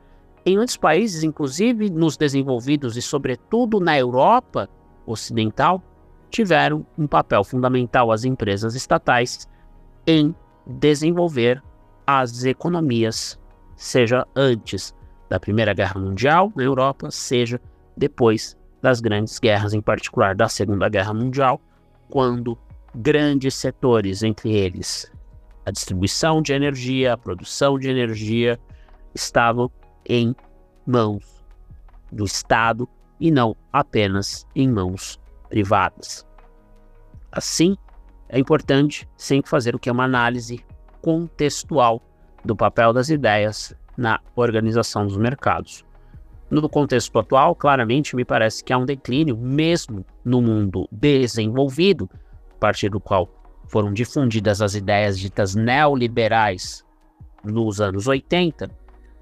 em 0.45 0.57
muitos 0.57 0.77
países, 0.77 1.23
inclusive 1.23 1.89
nos 1.89 2.17
desenvolvidos 2.17 2.97
e 2.97 3.01
sobretudo 3.01 3.79
na 3.79 3.97
Europa 3.97 4.69
ocidental, 5.05 5.81
tiveram 6.29 6.85
um 6.97 7.07
papel 7.07 7.43
fundamental 7.43 8.11
as 8.11 8.25
empresas 8.25 8.75
estatais 8.75 9.47
em 10.05 10.35
desenvolver 10.65 11.63
as 12.05 12.43
economias, 12.43 13.39
seja 13.75 14.25
antes 14.35 14.93
da 15.29 15.39
Primeira 15.39 15.73
Guerra 15.73 15.99
Mundial 15.99 16.51
na 16.55 16.63
Europa, 16.63 17.09
seja 17.11 17.59
depois 17.97 18.57
das 18.81 19.01
grandes 19.01 19.39
guerras, 19.39 19.73
em 19.73 19.81
particular 19.81 20.35
da 20.35 20.47
Segunda 20.47 20.87
Guerra 20.87 21.13
Mundial, 21.13 21.59
quando 22.09 22.57
grandes 22.93 23.55
setores, 23.55 24.23
entre 24.23 24.53
eles 24.53 25.11
a 25.65 25.71
distribuição 25.71 26.41
de 26.41 26.53
energia, 26.53 27.13
a 27.13 27.17
produção 27.17 27.79
de 27.79 27.89
energia, 27.89 28.59
estavam 29.15 29.71
em 30.07 30.35
mãos 30.85 31.43
do 32.11 32.23
Estado 32.23 32.87
e 33.19 33.31
não 33.31 33.55
apenas 33.73 34.45
em 34.55 34.69
mãos 34.69 35.19
privadas. 35.49 36.25
Assim, 37.31 37.75
é 38.29 38.37
importante 38.39 39.09
sempre 39.17 39.49
fazer 39.49 39.75
o 39.75 39.79
que 39.79 39.89
é 39.89 39.91
uma 39.91 40.03
análise 40.03 40.63
contextual 41.01 42.01
do 42.45 42.55
papel 42.55 42.93
das 42.93 43.09
ideias 43.09 43.75
na 43.97 44.19
organização 44.35 45.05
dos 45.05 45.17
mercados. 45.17 45.83
No 46.49 46.69
contexto 46.69 47.17
atual, 47.17 47.55
claramente 47.55 48.15
me 48.15 48.23
parece 48.23 48.63
que 48.63 48.71
há 48.71 48.77
um 48.77 48.85
declínio, 48.85 49.35
mesmo 49.35 50.05
no 50.23 50.41
mundo 50.41 50.87
desenvolvido, 50.91 52.09
a 52.51 52.59
partir 52.59 52.89
do 52.89 52.99
qual 52.99 53.27
foram 53.67 53.91
difundidas 53.91 54.61
as 54.61 54.75
ideias 54.75 55.19
ditas 55.19 55.55
neoliberais 55.55 56.85
nos 57.43 57.81
anos 57.81 58.07
80, 58.07 58.69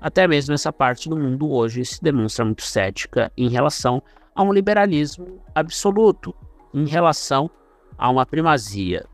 até 0.01 0.27
mesmo 0.27 0.53
essa 0.53 0.71
parte 0.71 1.07
do 1.07 1.15
mundo 1.15 1.49
hoje 1.49 1.85
se 1.85 2.03
demonstra 2.03 2.43
muito 2.43 2.63
cética 2.63 3.31
em 3.37 3.47
relação 3.47 4.03
a 4.35 4.43
um 4.43 4.51
liberalismo 4.51 5.41
absoluto, 5.55 6.35
em 6.73 6.85
relação 6.85 7.49
a 7.97 8.09
uma 8.09 8.25
primazia 8.25 9.05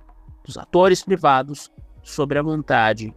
dos 0.44 0.58
atores 0.58 1.04
privados 1.04 1.72
sobre 2.02 2.40
a 2.40 2.42
vontade 2.42 3.14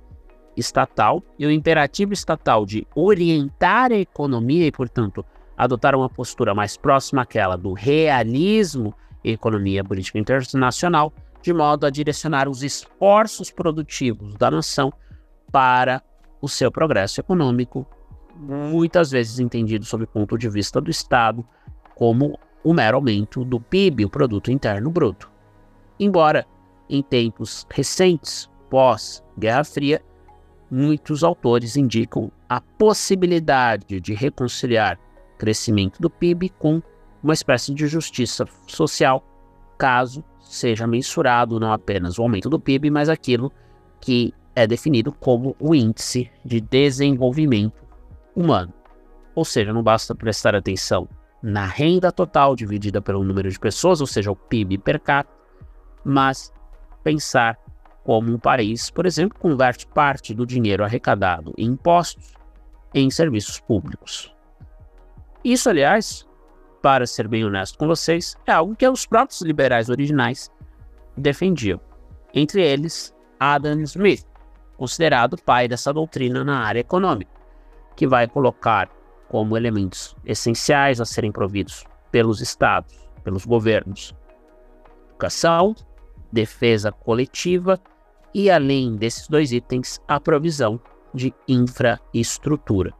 estatal 0.56 1.22
e 1.38 1.46
o 1.46 1.50
imperativo 1.50 2.12
estatal 2.12 2.66
de 2.66 2.86
orientar 2.94 3.92
a 3.92 3.96
economia 3.96 4.66
e, 4.66 4.72
portanto, 4.72 5.24
adotar 5.56 5.94
uma 5.94 6.08
postura 6.08 6.54
mais 6.54 6.76
próxima 6.76 7.22
àquela 7.22 7.56
do 7.56 7.72
realismo 7.72 8.94
e 9.24 9.30
economia 9.30 9.84
política 9.84 10.18
internacional, 10.18 11.12
de 11.40 11.52
modo 11.52 11.86
a 11.86 11.90
direcionar 11.90 12.48
os 12.48 12.62
esforços 12.62 13.50
produtivos 13.50 14.34
da 14.34 14.50
nação 14.50 14.92
para 15.50 16.02
o 16.40 16.48
seu 16.48 16.70
progresso 16.70 17.20
econômico, 17.20 17.86
muitas 18.36 19.10
vezes 19.10 19.38
entendido 19.38 19.84
sob 19.84 20.04
o 20.04 20.06
ponto 20.08 20.36
de 20.36 20.48
vista 20.48 20.80
do 20.80 20.90
Estado 20.90 21.46
como 21.94 22.38
o 22.64 22.72
mero 22.72 22.96
aumento 22.96 23.44
do 23.44 23.60
PIB, 23.60 24.04
o 24.04 24.10
Produto 24.10 24.50
Interno 24.50 24.90
Bruto. 24.90 25.30
Embora 25.98 26.46
em 26.88 27.02
tempos 27.02 27.66
recentes, 27.70 28.50
pós-Guerra 28.70 29.64
Fria, 29.64 30.02
muitos 30.72 31.22
autores 31.22 31.76
indicam 31.76 32.32
a 32.48 32.58
possibilidade 32.58 34.00
de 34.00 34.14
reconciliar 34.14 34.98
crescimento 35.36 36.00
do 36.00 36.08
PIB 36.08 36.48
com 36.48 36.80
uma 37.22 37.34
espécie 37.34 37.74
de 37.74 37.86
justiça 37.86 38.46
social, 38.66 39.22
caso 39.76 40.24
seja 40.40 40.86
mensurado 40.86 41.60
não 41.60 41.70
apenas 41.70 42.18
o 42.18 42.22
aumento 42.22 42.48
do 42.48 42.58
PIB, 42.58 42.90
mas 42.90 43.10
aquilo 43.10 43.52
que 44.00 44.32
é 44.56 44.66
definido 44.66 45.12
como 45.12 45.54
o 45.60 45.74
índice 45.74 46.30
de 46.42 46.58
desenvolvimento 46.58 47.84
humano. 48.34 48.72
Ou 49.34 49.44
seja, 49.44 49.74
não 49.74 49.82
basta 49.82 50.14
prestar 50.14 50.54
atenção 50.54 51.06
na 51.42 51.66
renda 51.66 52.10
total 52.10 52.56
dividida 52.56 53.02
pelo 53.02 53.22
número 53.22 53.50
de 53.50 53.58
pessoas, 53.58 54.00
ou 54.00 54.06
seja, 54.06 54.30
o 54.30 54.36
PIB 54.36 54.78
per 54.78 55.00
capita, 55.00 55.36
mas 56.02 56.52
pensar 57.04 57.58
como 58.04 58.32
um 58.32 58.38
país, 58.38 58.90
por 58.90 59.06
exemplo, 59.06 59.38
converte 59.38 59.86
parte 59.86 60.34
do 60.34 60.46
dinheiro 60.46 60.84
arrecadado 60.84 61.54
em 61.56 61.66
impostos 61.66 62.34
em 62.94 63.10
serviços 63.10 63.60
públicos. 63.60 64.34
Isso, 65.44 65.68
aliás, 65.68 66.26
para 66.82 67.06
ser 67.06 67.28
bem 67.28 67.44
honesto 67.44 67.78
com 67.78 67.86
vocês, 67.86 68.36
é 68.46 68.52
algo 68.52 68.76
que 68.76 68.86
os 68.88 69.06
próprios 69.06 69.40
liberais 69.40 69.88
originais 69.88 70.50
defendiam. 71.16 71.80
Entre 72.34 72.62
eles, 72.62 73.14
Adam 73.38 73.80
Smith, 73.80 74.26
considerado 74.76 75.36
pai 75.36 75.68
dessa 75.68 75.92
doutrina 75.92 76.44
na 76.44 76.60
área 76.64 76.80
econômica, 76.80 77.30
que 77.96 78.06
vai 78.06 78.26
colocar 78.26 78.90
como 79.28 79.56
elementos 79.56 80.16
essenciais 80.24 81.00
a 81.00 81.04
serem 81.04 81.32
providos 81.32 81.84
pelos 82.10 82.40
estados, 82.40 82.94
pelos 83.24 83.46
governos, 83.46 84.14
educação, 85.08 85.74
defesa 86.32 86.90
coletiva 86.90 87.80
e, 88.34 88.50
além 88.50 88.96
desses 88.96 89.28
dois 89.28 89.52
itens, 89.52 90.00
a 90.08 90.18
provisão 90.18 90.80
de 91.14 91.34
infraestrutura. 91.46 92.92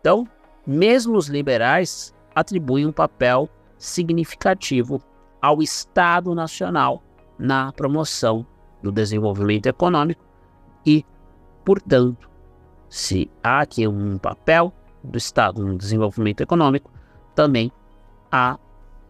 Então, 0.00 0.26
mesmo 0.66 1.16
os 1.16 1.28
liberais 1.28 2.14
atribuem 2.34 2.86
um 2.86 2.92
papel 2.92 3.48
significativo 3.78 5.00
ao 5.40 5.62
Estado 5.62 6.34
Nacional 6.34 7.02
na 7.38 7.72
promoção 7.72 8.46
do 8.82 8.90
desenvolvimento 8.90 9.66
econômico 9.66 10.24
e, 10.84 11.04
portanto, 11.64 12.28
se 12.88 13.30
há 13.42 13.60
aqui 13.60 13.86
um 13.86 14.18
papel 14.18 14.72
do 15.02 15.18
Estado 15.18 15.64
no 15.64 15.76
desenvolvimento 15.76 16.40
econômico, 16.40 16.90
também 17.34 17.70
há 18.30 18.58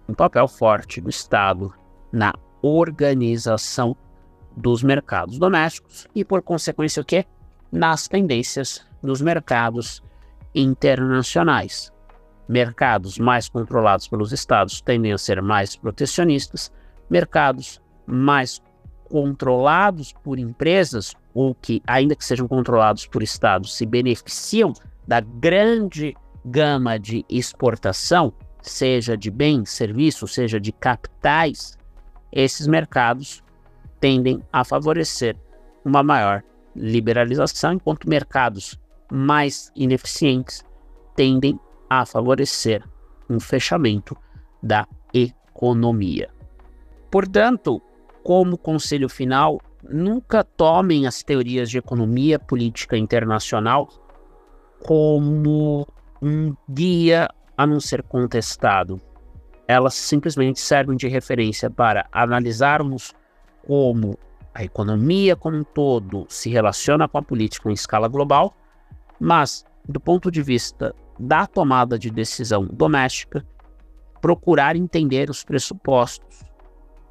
um 0.08 0.14
papel 0.14 0.48
forte 0.48 1.00
do 1.00 1.10
Estado 1.10 1.72
na 2.12 2.32
organização 2.62 3.96
dos 4.57 4.82
mercados 4.82 5.38
domésticos 5.38 6.07
e, 6.14 6.24
por 6.24 6.42
consequência, 6.42 7.02
o 7.02 7.05
quê? 7.05 7.24
Nas 7.70 8.07
tendências 8.09 8.86
dos 9.02 9.20
mercados 9.20 10.02
internacionais. 10.55 11.92
Mercados 12.48 13.18
mais 13.18 13.48
controlados 13.48 14.07
pelos 14.07 14.32
estados 14.32 14.80
tendem 14.80 15.12
a 15.12 15.18
ser 15.18 15.42
mais 15.42 15.76
protecionistas, 15.76 16.72
mercados 17.09 17.80
mais 18.07 18.62
controlados 19.05 20.12
por 20.12 20.38
empresas 20.38 21.14
ou 21.32 21.55
que, 21.55 21.82
ainda 21.86 22.14
que 22.14 22.24
sejam 22.24 22.46
controlados 22.46 23.07
por 23.07 23.22
estados, 23.22 23.74
se 23.76 23.84
beneficiam 23.84 24.72
da 25.07 25.20
grande 25.20 26.14
gama 26.44 26.98
de 26.98 27.24
exportação, 27.28 28.32
seja 28.61 29.16
de 29.16 29.30
bens, 29.30 29.70
serviços, 29.70 30.34
seja 30.34 30.61
de 30.61 30.72
capitais, 30.72 31.76
esses 32.32 32.66
mercados 32.66 33.43
tendem 34.05 34.42
a 34.52 34.62
favorecer 34.64 35.34
uma 35.82 36.02
maior 36.02 36.42
liberalização, 36.76 37.72
enquanto 37.72 38.07
mercados 38.07 38.78
mais 39.11 39.72
ineficientes 39.74 40.62
tendem 41.16 41.59
a 41.88 42.05
favorecer 42.05 42.84
um 43.30 43.40
fechamento 43.40 44.14
da 44.62 44.86
economia. 45.14 46.28
Portanto, 47.11 47.80
como 48.22 48.59
conselho 48.59 49.09
final, 49.09 49.59
nunca 49.82 50.44
tomem 50.44 51.07
as 51.07 51.22
teorias 51.22 51.70
de 51.70 51.78
economia 51.78 52.38
política 52.38 52.98
internacional 52.98 53.88
como 54.80 55.88
um 56.20 56.55
guia 56.68 57.26
a 57.57 57.66
não 57.66 57.80
ser 57.80 58.02
contestado. 58.02 59.00
Elas 59.66 59.94
simplesmente 59.94 60.61
servem 60.61 60.94
de 60.94 61.09
referência 61.09 61.70
para 61.70 62.07
analisarmos 62.12 63.14
como 63.66 64.18
a 64.54 64.62
economia 64.62 65.34
como 65.34 65.56
um 65.56 65.64
todo 65.64 66.26
se 66.28 66.48
relaciona 66.48 67.08
com 67.08 67.18
a 67.18 67.22
política 67.22 67.68
em 67.68 67.74
escala 67.74 68.06
global, 68.06 68.54
mas 69.18 69.64
do 69.88 69.98
ponto 69.98 70.30
de 70.30 70.42
vista 70.42 70.94
da 71.18 71.46
tomada 71.46 71.98
de 71.98 72.10
decisão 72.10 72.66
doméstica, 72.66 73.44
procurar 74.20 74.76
entender 74.76 75.28
os 75.28 75.44
pressupostos 75.44 76.42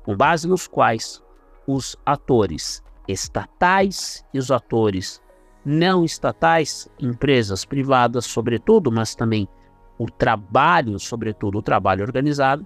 com 0.03 0.15
base 0.15 0.47
nos 0.47 0.67
quais 0.67 1.21
os 1.67 1.95
atores 2.05 2.83
estatais 3.07 4.25
e 4.33 4.39
os 4.39 4.51
atores 4.51 5.21
não 5.65 6.03
estatais, 6.03 6.89
empresas 6.99 7.63
privadas, 7.63 8.25
sobretudo, 8.25 8.91
mas 8.91 9.15
também 9.15 9.47
o 9.97 10.07
trabalho, 10.09 10.99
sobretudo 10.99 11.59
o 11.59 11.61
trabalho 11.61 12.03
organizado, 12.03 12.65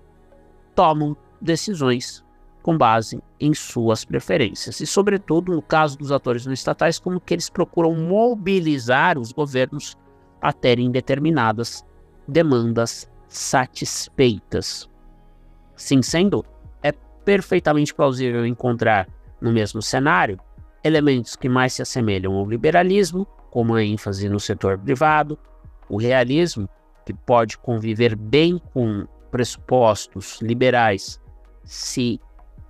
tomam 0.74 1.16
decisões 1.40 2.24
com 2.68 2.78
base 2.78 3.24
em 3.40 3.54
suas 3.54 4.04
preferências. 4.04 4.82
E, 4.82 4.86
sobretudo, 4.86 5.56
no 5.56 5.62
caso 5.62 5.98
dos 5.98 6.12
atores 6.12 6.46
não 6.46 6.52
estatais, 6.52 7.00
como 7.00 7.18
que 7.18 7.34
eles 7.34 7.50
procuram 7.50 7.96
mobilizar 7.96 9.18
os 9.18 9.32
governos 9.32 9.96
a 10.42 10.52
terem 10.52 10.92
determinadas 10.92 11.86
demandas 12.28 13.10
satisfeitas. 13.30 14.90
Sim, 15.78 16.02
sendo, 16.02 16.44
é 16.84 16.92
perfeitamente 17.24 17.96
plausível 17.96 18.46
encontrar 18.46 19.08
no 19.40 19.54
mesmo 19.54 19.82
cenário 19.82 20.38
elementos 20.84 21.38
que 21.38 21.48
mais 21.48 21.72
se 21.72 21.82
assemelham 21.82 22.34
ao 22.34 22.50
liberalismo, 22.50 23.26
como 23.50 23.76
a 23.76 23.84
ênfase 23.86 24.28
no 24.28 24.42
setor 24.42 24.78
privado, 24.78 25.40
o 25.88 25.96
realismo, 25.96 26.68
que 27.06 27.14
pode 27.14 27.58
conviver 27.60 28.14
bem 28.14 28.62
com 28.74 29.08
pressupostos 29.32 30.42
liberais 30.42 31.18
se 31.64 32.20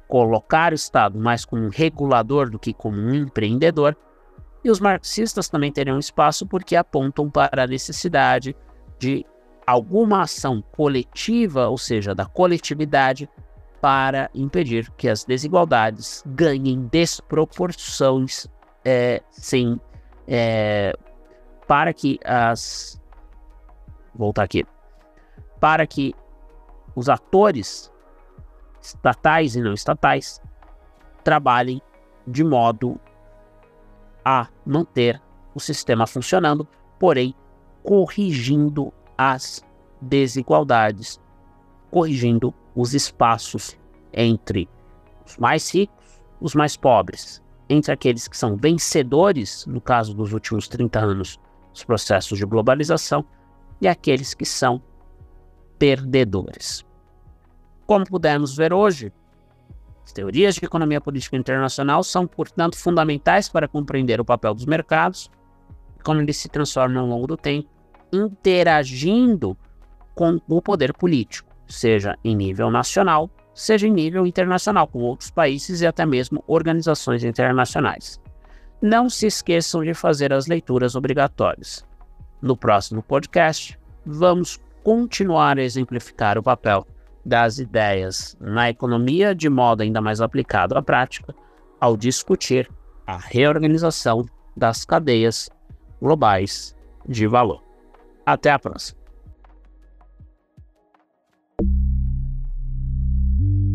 colocar 0.07 0.71
o 0.71 0.75
Estado 0.75 1.19
mais 1.19 1.45
como 1.45 1.63
um 1.63 1.69
regulador 1.69 2.49
do 2.49 2.59
que 2.59 2.73
como 2.73 2.97
um 2.97 3.13
empreendedor, 3.13 3.95
e 4.63 4.69
os 4.69 4.79
marxistas 4.79 5.49
também 5.49 5.71
teriam 5.71 5.99
espaço 5.99 6.45
porque 6.45 6.75
apontam 6.75 7.29
para 7.29 7.63
a 7.63 7.67
necessidade 7.67 8.55
de 8.99 9.25
alguma 9.65 10.23
ação 10.23 10.63
coletiva, 10.71 11.67
ou 11.67 11.77
seja, 11.77 12.15
da 12.15 12.25
coletividade, 12.25 13.29
para 13.81 14.29
impedir 14.33 14.89
que 14.97 15.07
as 15.07 15.23
desigualdades 15.23 16.23
ganhem 16.25 16.87
desproporções 16.91 18.47
é, 18.83 19.21
sem 19.29 19.79
é, 20.27 20.97
para 21.67 21.93
que 21.93 22.19
as 22.25 22.99
voltar 24.15 24.43
aqui 24.43 24.65
para 25.59 25.85
que 25.85 26.13
os 26.95 27.09
atores 27.09 27.91
estatais 28.81 29.55
e 29.55 29.61
não 29.61 29.73
estatais 29.73 30.41
trabalhem 31.23 31.81
de 32.25 32.43
modo 32.43 32.99
a 34.23 34.47
manter 34.65 35.21
o 35.53 35.59
sistema 35.59 36.05
funcionando, 36.05 36.67
porém 36.99 37.33
corrigindo 37.83 38.93
as 39.17 39.63
desigualdades, 40.01 41.19
corrigindo 41.89 42.53
os 42.75 42.93
espaços 42.93 43.77
entre 44.13 44.69
os 45.25 45.37
mais 45.37 45.73
ricos, 45.73 46.21
os 46.39 46.53
mais 46.53 46.77
pobres, 46.77 47.41
entre 47.69 47.91
aqueles 47.91 48.27
que 48.27 48.37
são 48.37 48.55
vencedores, 48.55 49.65
no 49.65 49.81
caso 49.81 50.13
dos 50.13 50.31
últimos 50.31 50.67
30 50.67 50.99
anos, 50.99 51.39
dos 51.71 51.83
processos 51.83 52.37
de 52.37 52.45
globalização, 52.45 53.25
e 53.81 53.87
aqueles 53.87 54.33
que 54.33 54.45
são 54.45 54.81
perdedores. 55.77 56.86
Como 57.87 58.05
pudemos 58.05 58.53
ver 58.53 58.73
hoje, 58.73 59.13
as 60.03 60.11
teorias 60.11 60.55
de 60.55 60.65
economia 60.65 60.99
política 60.99 61.37
internacional 61.37 62.03
são, 62.03 62.27
portanto, 62.27 62.77
fundamentais 62.77 63.47
para 63.47 63.65
compreender 63.65 64.19
o 64.19 64.25
papel 64.25 64.53
dos 64.53 64.65
mercados 64.65 65.31
e 65.97 66.03
como 66.03 66.19
eles 66.19 66.35
se 66.35 66.49
transformam 66.49 67.03
ao 67.03 67.07
longo 67.07 67.27
do 67.27 67.37
tempo, 67.37 67.69
interagindo 68.11 69.57
com 70.13 70.37
o 70.49 70.61
poder 70.61 70.93
político, 70.93 71.49
seja 71.65 72.17
em 72.25 72.35
nível 72.35 72.69
nacional, 72.69 73.29
seja 73.53 73.87
em 73.87 73.91
nível 73.91 74.27
internacional, 74.27 74.85
com 74.87 74.99
outros 74.99 75.31
países 75.31 75.79
e 75.79 75.87
até 75.87 76.05
mesmo 76.05 76.43
organizações 76.45 77.23
internacionais. 77.23 78.19
Não 78.81 79.09
se 79.09 79.27
esqueçam 79.27 79.81
de 79.81 79.93
fazer 79.93 80.33
as 80.33 80.45
leituras 80.45 80.93
obrigatórias. 80.93 81.85
No 82.41 82.57
próximo 82.57 83.01
podcast, 83.01 83.79
vamos 84.05 84.59
continuar 84.83 85.57
a 85.57 85.63
exemplificar 85.63 86.37
o 86.37 86.43
papel 86.43 86.85
das 87.27 87.59
ideias 87.59 88.37
na 88.39 88.69
economia 88.69 89.35
de 89.35 89.49
modo 89.49 89.83
ainda 89.83 89.99
mais 89.99 90.21
aplicado 90.21 90.77
à 90.77 90.81
prática 90.81 91.35
ao 91.79 91.97
discutir 91.97 92.69
a 93.05 93.17
reorganização 93.17 94.25
das 94.55 94.85
cadeias 94.85 95.49
globais 96.01 96.73
de 97.07 97.27
valor. 97.27 97.61
Até 98.25 98.51
a 98.51 98.57
próxima. 98.57 98.97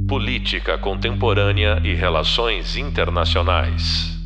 Política 0.09 0.79
Contemporânea 0.79 1.81
e 1.85 1.95
Relações 1.95 2.77
Internacionais. 2.77 4.22